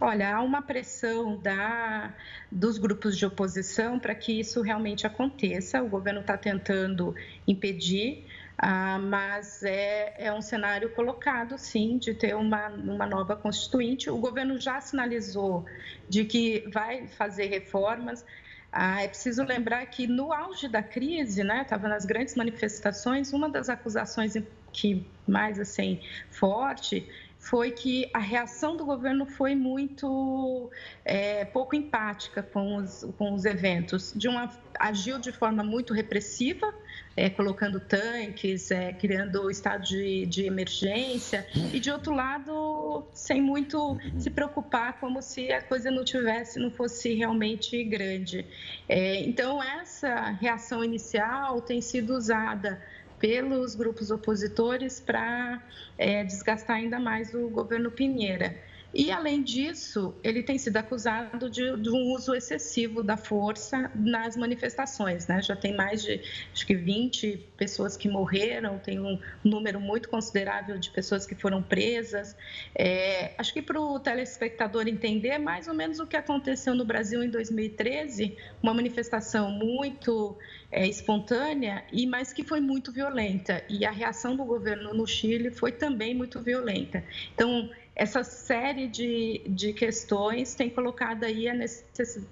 [0.00, 2.14] Olha, há uma pressão da,
[2.50, 5.82] dos grupos de oposição para que isso realmente aconteça.
[5.82, 7.14] O governo está tentando
[7.46, 8.24] impedir,
[8.56, 14.08] ah, mas é, é, um cenário colocado, sim, de ter uma, uma nova constituinte.
[14.08, 15.66] O governo já sinalizou
[16.08, 18.24] de que vai fazer reformas.
[18.72, 23.48] Ah, é preciso lembrar que no auge da crise, né, estava nas grandes manifestações, uma
[23.48, 24.34] das acusações
[24.72, 26.00] que mais assim
[26.30, 27.08] forte
[27.40, 30.70] foi que a reação do governo foi muito
[31.02, 34.12] é, pouco empática com os, com os eventos.
[34.14, 36.72] De uma, agiu de forma muito repressiva,
[37.16, 43.98] é, colocando tanques, é, criando estado de, de emergência, e de outro lado, sem muito
[44.18, 48.44] se preocupar, como se a coisa não tivesse, não fosse realmente grande.
[48.86, 52.80] É, então, essa reação inicial tem sido usada
[53.20, 55.62] pelos grupos opositores para
[55.96, 58.56] é, desgastar ainda mais o governo Pinheira.
[58.92, 64.36] E, além disso, ele tem sido acusado de, de, um uso excessivo da força nas
[64.36, 65.26] manifestações.
[65.28, 65.40] Né?
[65.42, 66.20] Já tem mais de
[66.52, 71.62] acho que 20 pessoas que morreram, tem um número muito considerável de pessoas que foram
[71.62, 72.36] presas.
[72.74, 77.22] É, acho que para o telespectador entender mais ou menos o que aconteceu no Brasil
[77.22, 80.36] em 2013, uma manifestação muito
[80.72, 83.62] é, espontânea, e mas que foi muito violenta.
[83.68, 87.04] E a reação do governo no Chile foi também muito violenta.
[87.34, 87.70] Então,
[88.00, 92.26] essa série de, de questões tem colocado aí a necessidade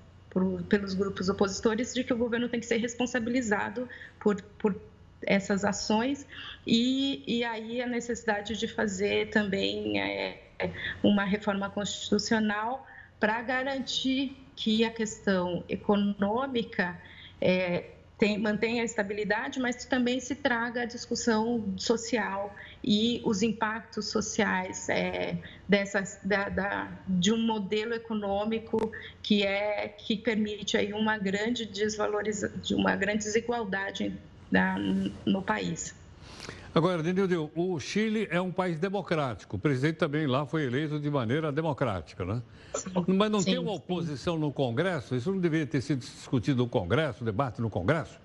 [0.66, 3.87] pelos grupos opositores de que o governo tem que ser responsabilizado
[4.19, 4.75] por, por
[5.23, 6.27] essas ações
[6.66, 10.41] e, e aí a necessidade de fazer também é,
[11.03, 12.87] uma reforma constitucional
[13.21, 16.99] para garantir que a questão econômica
[17.41, 24.11] é, tem, mantenha a estabilidade, mas também se traga a discussão social e os impactos
[24.11, 25.39] sociais é,
[26.25, 28.93] da, da, de um modelo econômico
[29.23, 34.12] que é que permite aí uma grande desvalorização, uma grande desigualdade
[34.51, 34.77] da,
[35.25, 35.95] no país.
[36.75, 39.57] Agora, Denildo, o Chile é um país democrático.
[39.57, 42.43] O presidente também lá foi eleito de maneira democrática, né?
[43.07, 44.41] Mas não sim, tem uma oposição sim.
[44.41, 45.16] no Congresso?
[45.16, 48.21] Isso não deveria ter sido discutido no Congresso, debate no Congresso?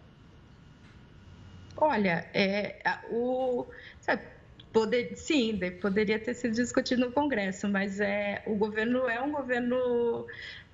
[1.77, 2.79] Olha, é,
[3.09, 3.65] o,
[3.99, 4.21] sabe,
[4.73, 10.25] Poder, sim, poderia ter sido discutido no Congresso, mas é, o governo é um governo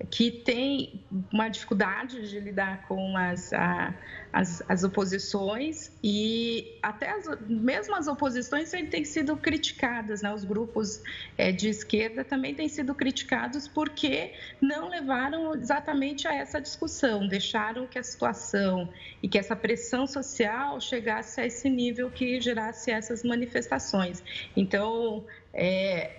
[0.08, 3.94] que tem uma dificuldade de lidar com as, a,
[4.32, 10.32] as, as, oposições e até as, mesmo as oposições têm sido criticadas, né?
[10.32, 11.02] os grupos
[11.36, 17.86] é, de esquerda também têm sido criticados porque não levaram exatamente a essa discussão, deixaram
[17.86, 18.88] que a situação
[19.22, 24.22] e que essa pressão social chegasse a esse nível que gerasse essas manifestações.
[24.56, 26.14] Então, é,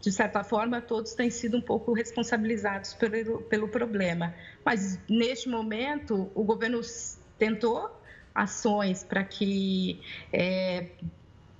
[0.00, 4.34] de certa forma, todos têm sido um pouco responsabilizados pelo, pelo problema.
[4.64, 6.80] Mas, neste momento, o governo
[7.38, 7.90] tentou
[8.34, 10.00] ações para que
[10.32, 10.90] é,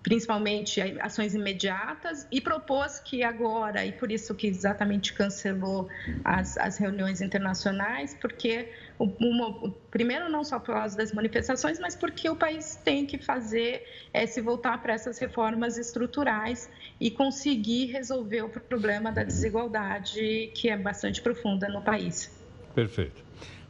[0.06, 5.88] principalmente ações imediatas, e propôs que agora, e por isso que exatamente cancelou
[6.24, 12.30] as, as reuniões internacionais, porque, uma, primeiro, não só por causa das manifestações, mas porque
[12.30, 16.70] o país tem que fazer, é, se voltar para essas reformas estruturais
[17.00, 22.30] e conseguir resolver o problema da desigualdade, que é bastante profunda no país.
[22.74, 23.24] Perfeito.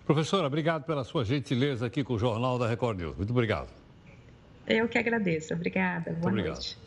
[0.05, 3.17] Professora, obrigado pela sua gentileza aqui com o Jornal da Record News.
[3.17, 3.69] Muito obrigado.
[4.67, 5.53] Eu que agradeço.
[5.53, 6.13] Obrigada.
[6.13, 6.55] Boa obrigado.
[6.55, 6.79] noite.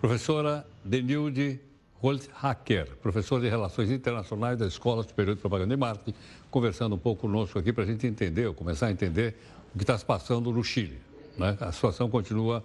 [0.00, 1.60] Professora Denilde
[2.00, 6.14] Holthacker, professora de Relações Internacionais da Escola Superior de Propaganda e Marketing,
[6.50, 9.34] conversando um pouco conosco aqui para a gente entender, ou começar a entender
[9.74, 10.98] o que está se passando no Chile.
[11.38, 11.56] Né?
[11.60, 12.62] A situação continua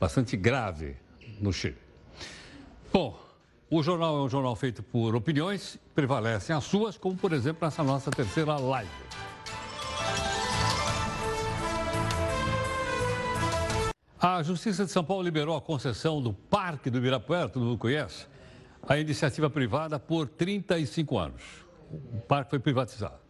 [0.00, 0.96] bastante grave
[1.40, 1.76] no Chile.
[2.92, 3.16] Bom,
[3.70, 7.84] o jornal é um jornal feito por opiniões, prevalecem as suas, como por exemplo nessa
[7.84, 8.90] nossa terceira live.
[14.20, 18.26] A Justiça de São Paulo liberou a concessão do Parque do Ibirapuera, todo mundo conhece,
[18.82, 21.42] a iniciativa privada por 35 anos.
[21.92, 23.20] O parque foi privatizado.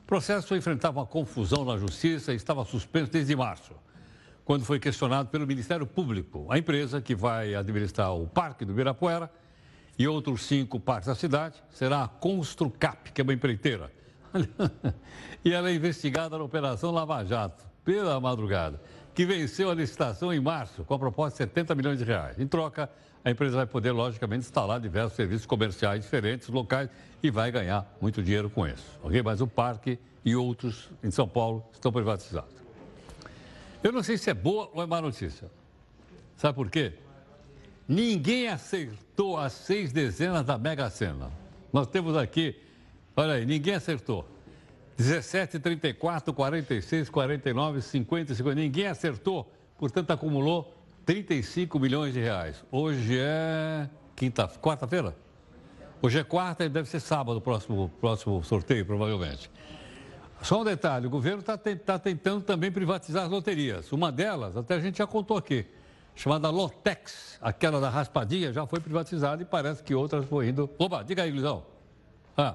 [0.00, 3.72] O processo enfrentava uma confusão na Justiça e estava suspenso desde março,
[4.46, 6.46] quando foi questionado pelo Ministério Público.
[6.48, 9.30] A empresa que vai administrar o Parque do Ibirapuera
[9.98, 13.92] e outros cinco parques da cidade será a Construcap, que é uma empreiteira.
[15.44, 18.80] e ela é investigada na Operação Lava Jato, pela madrugada
[19.16, 22.38] que venceu a licitação em março com a proposta de 70 milhões de reais.
[22.38, 22.90] Em troca,
[23.24, 26.90] a empresa vai poder, logicamente, instalar diversos serviços comerciais diferentes, locais,
[27.22, 28.84] e vai ganhar muito dinheiro com isso.
[29.02, 29.22] Ok?
[29.22, 32.65] Mas o parque e outros em São Paulo estão privatizados.
[33.86, 35.48] Eu não sei se é boa ou é má notícia.
[36.36, 36.94] Sabe por quê?
[37.86, 41.30] Ninguém acertou as seis dezenas da Mega Sena.
[41.72, 42.60] Nós temos aqui,
[43.16, 44.28] olha aí, ninguém acertou.
[44.96, 48.60] 17, 34, 46, 49, 50, 50.
[48.60, 52.64] Ninguém acertou, portanto acumulou 35 milhões de reais.
[52.72, 55.14] Hoje é quinta, quarta-feira?
[56.02, 59.48] Hoje é quarta e deve ser sábado o próximo, próximo sorteio, provavelmente.
[60.42, 63.90] Só um detalhe, o governo está tá tentando também privatizar as loterias.
[63.92, 65.66] Uma delas, até a gente já contou aqui,
[66.14, 70.70] chamada Lotex, aquela da raspadinha, já foi privatizada e parece que outras foram indo...
[70.78, 71.64] Opa, diga aí, Luizão.
[72.36, 72.54] Ah,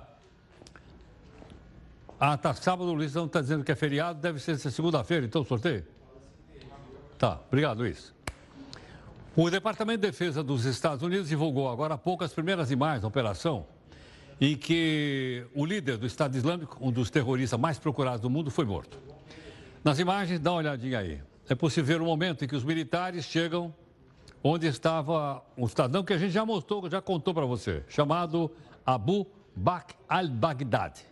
[2.24, 2.54] ah, tá.
[2.54, 5.84] Sábado o Luiz não está dizendo que é feriado, deve ser segunda-feira, então sorteio?
[7.18, 8.14] Tá, obrigado, Luiz.
[9.36, 13.08] O Departamento de Defesa dos Estados Unidos divulgou agora há pouco as primeiras imagens da
[13.08, 13.66] operação
[14.42, 18.66] em que o líder do Estado Islâmico, um dos terroristas mais procurados do mundo, foi
[18.66, 18.98] morto.
[19.84, 21.22] Nas imagens, dá uma olhadinha aí.
[21.48, 23.72] É possível ver o momento em que os militares chegam
[24.44, 28.50] onde estava um cidadão que a gente já mostrou, já contou para você, chamado
[28.84, 31.06] Abu Bakr al-Baghdadi.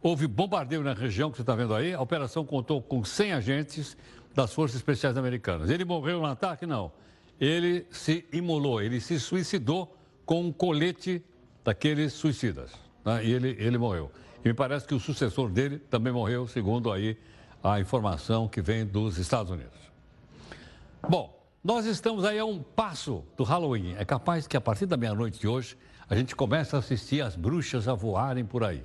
[0.00, 1.92] Houve bombardeio na região que você está vendo aí.
[1.92, 3.96] A operação contou com 100 agentes
[4.34, 5.68] das Forças Especiais Americanas.
[5.68, 6.64] Ele morreu no ataque?
[6.64, 6.92] Não.
[7.38, 9.94] Ele se imolou, ele se suicidou
[10.24, 11.22] com um colete
[11.68, 12.72] daqueles suicidas.
[13.04, 13.26] Né?
[13.26, 14.10] E ele, ele morreu.
[14.42, 17.18] E me parece que o sucessor dele também morreu, segundo aí
[17.62, 19.78] a informação que vem dos Estados Unidos.
[21.06, 23.94] Bom, nós estamos aí a um passo do Halloween.
[23.98, 25.76] É capaz que a partir da meia-noite de hoje
[26.08, 28.82] a gente comece a assistir as bruxas a voarem por aí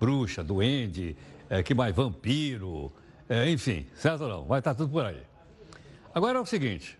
[0.00, 1.14] bruxa, duende,
[1.50, 2.90] é, que mais vampiro,
[3.28, 4.44] é, enfim, certo ou não?
[4.44, 5.20] Vai estar tudo por aí.
[6.14, 6.98] Agora é o seguinte,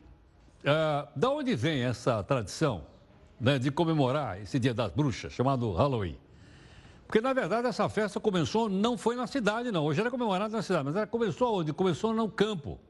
[0.63, 2.92] é, da onde vem essa tradição
[3.43, 6.17] né, de comemorar esse dia das bruxas, chamado Halloween?
[7.07, 9.85] Porque, na verdade, essa festa começou, não foi na cidade, não.
[9.85, 11.71] Hoje era comemorada na cidade, mas ela começou onde?
[11.75, 12.81] Começou no campo.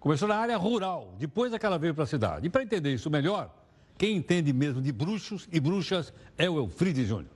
[0.00, 2.48] Começou na área rural, depois é que ela veio para a cidade.
[2.48, 3.54] E para entender isso melhor,
[3.96, 7.30] quem entende mesmo de bruxos e bruxas é o Elfriede Júnior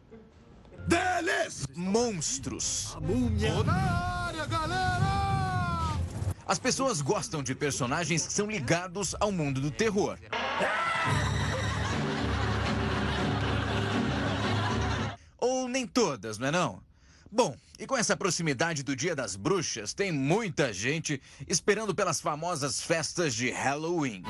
[0.87, 1.67] deles!
[1.75, 2.95] Monstros.
[2.97, 3.53] A múmia.
[3.53, 5.97] Tô na área, galera!
[6.47, 10.17] As pessoas gostam de personagens que são ligados ao mundo do terror.
[10.31, 11.36] Ou
[15.77, 16.83] nem todas, não é não?
[17.31, 22.81] Bom, e com essa proximidade do Dia das Bruxas, tem muita gente esperando pelas famosas
[22.81, 24.23] festas de Halloween.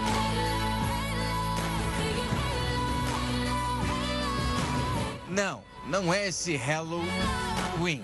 [5.29, 8.03] Não, não é esse Halloween.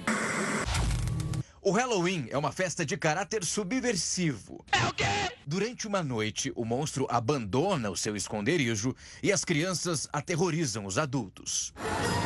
[1.65, 4.65] O Halloween é uma festa de caráter subversivo.
[4.73, 5.05] É o quê?
[5.47, 11.73] Durante uma noite, o monstro abandona o seu esconderijo e as crianças aterrorizam os adultos.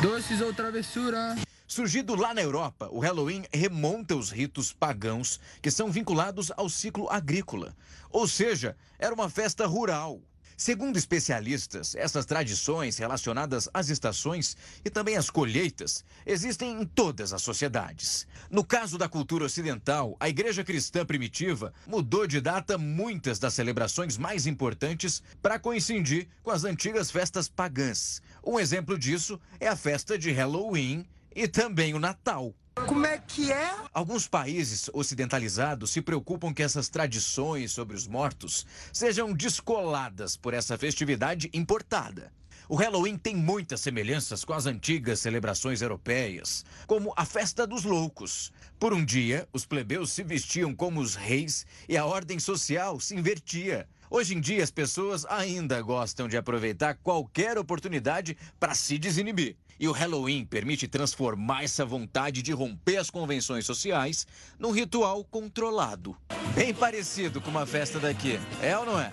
[0.01, 1.35] Doces ou travessura?
[1.67, 7.07] Surgido lá na Europa, o Halloween remonta os ritos pagãos que são vinculados ao ciclo
[7.07, 7.75] agrícola.
[8.09, 10.19] Ou seja, era uma festa rural
[10.59, 17.43] Segundo especialistas, essas tradições relacionadas às estações e também às colheitas existem em todas as
[17.43, 18.25] sociedades.
[18.49, 24.17] No caso da cultura ocidental, a igreja cristã primitiva mudou de data muitas das celebrações
[24.17, 28.19] mais importantes para coincidir com as antigas festas pagãs.
[28.43, 31.05] Um exemplo disso é a festa de Halloween
[31.35, 32.51] e também o Natal.
[32.87, 33.75] Como é que é?
[33.93, 40.77] Alguns países ocidentalizados se preocupam que essas tradições sobre os mortos sejam descoladas por essa
[40.77, 42.31] festividade importada.
[42.69, 48.53] O Halloween tem muitas semelhanças com as antigas celebrações europeias, como a Festa dos Loucos.
[48.79, 53.15] Por um dia, os plebeus se vestiam como os reis e a ordem social se
[53.15, 53.85] invertia.
[54.09, 59.57] Hoje em dia, as pessoas ainda gostam de aproveitar qualquer oportunidade para se desinibir.
[59.79, 64.25] E o Halloween permite transformar essa vontade de romper as convenções sociais
[64.57, 66.15] num ritual controlado.
[66.55, 69.11] Bem parecido com uma festa daqui, é ou não é?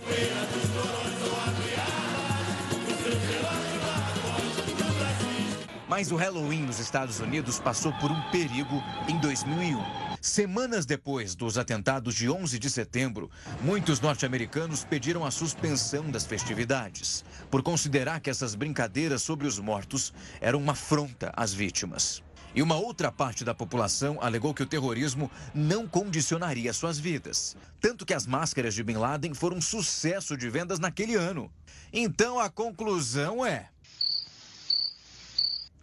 [5.86, 10.03] Mas o Halloween nos Estados Unidos passou por um perigo em 2001.
[10.24, 17.22] Semanas depois dos atentados de 11 de setembro, muitos norte-americanos pediram a suspensão das festividades,
[17.50, 22.22] por considerar que essas brincadeiras sobre os mortos eram uma afronta às vítimas.
[22.54, 27.54] E uma outra parte da população alegou que o terrorismo não condicionaria suas vidas.
[27.78, 31.52] Tanto que as máscaras de Bin Laden foram um sucesso de vendas naquele ano.
[31.92, 33.68] Então a conclusão é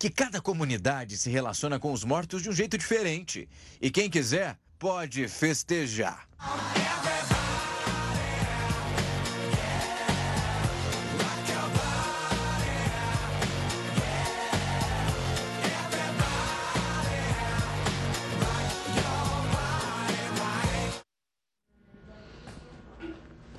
[0.01, 3.47] que cada comunidade se relaciona com os mortos de um jeito diferente.
[3.79, 6.27] E quem quiser pode festejar.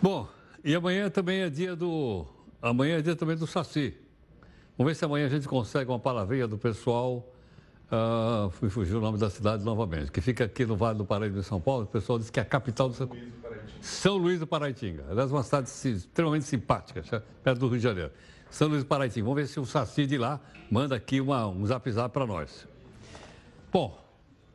[0.03, 0.29] Bom,
[0.65, 2.27] e amanhã também é dia do.
[2.61, 4.02] Amanhã é dia também do Saci.
[4.77, 7.29] Vamos ver se amanhã a gente consegue uma palavrinha do pessoal.
[7.91, 11.39] Uh, fui fugir o nome da cidade novamente, que fica aqui no Vale do Paraíba
[11.39, 11.85] de São Paulo.
[11.85, 13.11] O pessoal diz que é a capital do São,
[13.83, 15.05] São Luís do Paraitinga.
[15.11, 17.03] Aliás, uma cidade extremamente simpática,
[17.45, 18.11] perto do Rio de Janeiro.
[18.51, 19.25] São Luís do Paraitinga.
[19.25, 22.67] Vamos ver se o Saci de lá manda aqui uma, um zap zap para nós.
[23.71, 23.99] Bom,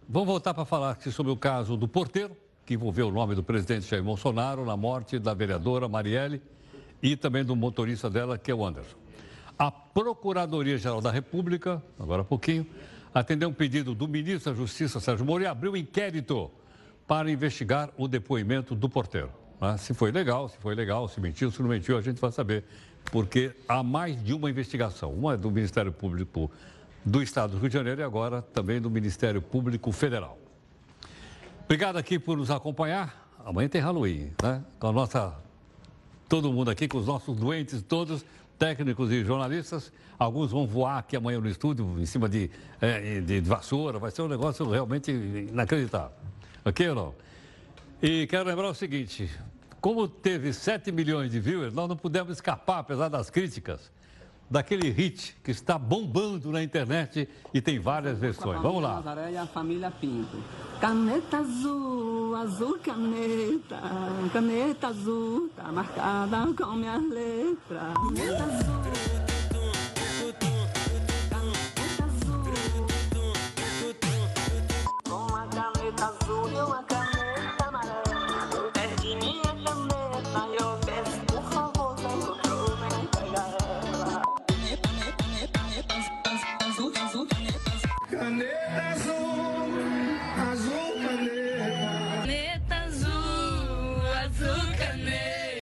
[0.09, 3.87] vamos voltar para falar sobre o caso do porteiro, que envolveu o nome do presidente
[3.87, 6.41] Jair Bolsonaro na morte da vereadora Marielle
[7.03, 9.06] e também do motorista dela, que é o Anderson.
[9.57, 12.65] A Procuradoria-Geral da República, agora há pouquinho,
[13.13, 16.51] atendeu um pedido do ministro da Justiça, Sérgio Moro, e abriu um inquérito
[17.07, 19.31] para investigar o depoimento do porteiro.
[19.59, 19.77] Né?
[19.77, 22.63] Se foi legal, se foi legal, se mentiu, se não mentiu, a gente vai saber.
[23.05, 25.11] Porque há mais de uma investigação.
[25.13, 26.51] Uma é do Ministério Público
[27.03, 30.37] do Estado do Rio de Janeiro e agora também do Ministério Público Federal.
[31.63, 33.29] Obrigado aqui por nos acompanhar.
[33.45, 34.63] Amanhã tem Halloween, né?
[34.77, 35.33] Com a nossa.
[36.27, 38.25] Todo mundo aqui, com os nossos doentes todos
[38.57, 39.91] técnicos e jornalistas.
[40.17, 42.49] Alguns vão voar aqui amanhã no estúdio, em cima de,
[42.81, 43.99] é, de vassoura.
[43.99, 46.15] Vai ser um negócio realmente inacreditável.
[46.65, 47.15] Ok ou não?
[48.01, 49.29] E quero lembrar o seguinte:
[49.79, 53.91] como teve 7 milhões de viewers, nós não pudemos escapar, apesar das críticas,
[54.49, 58.61] daquele hit que está bombando na internet e tem várias versões.
[58.61, 58.95] Vamos lá.
[58.95, 60.37] Nazaré e a família Pinto.
[60.79, 63.81] Caneta azul, azul caneta,
[64.31, 67.93] caneta azul, tá marcada com minhas letras.
[67.93, 69.36] Caneta azul.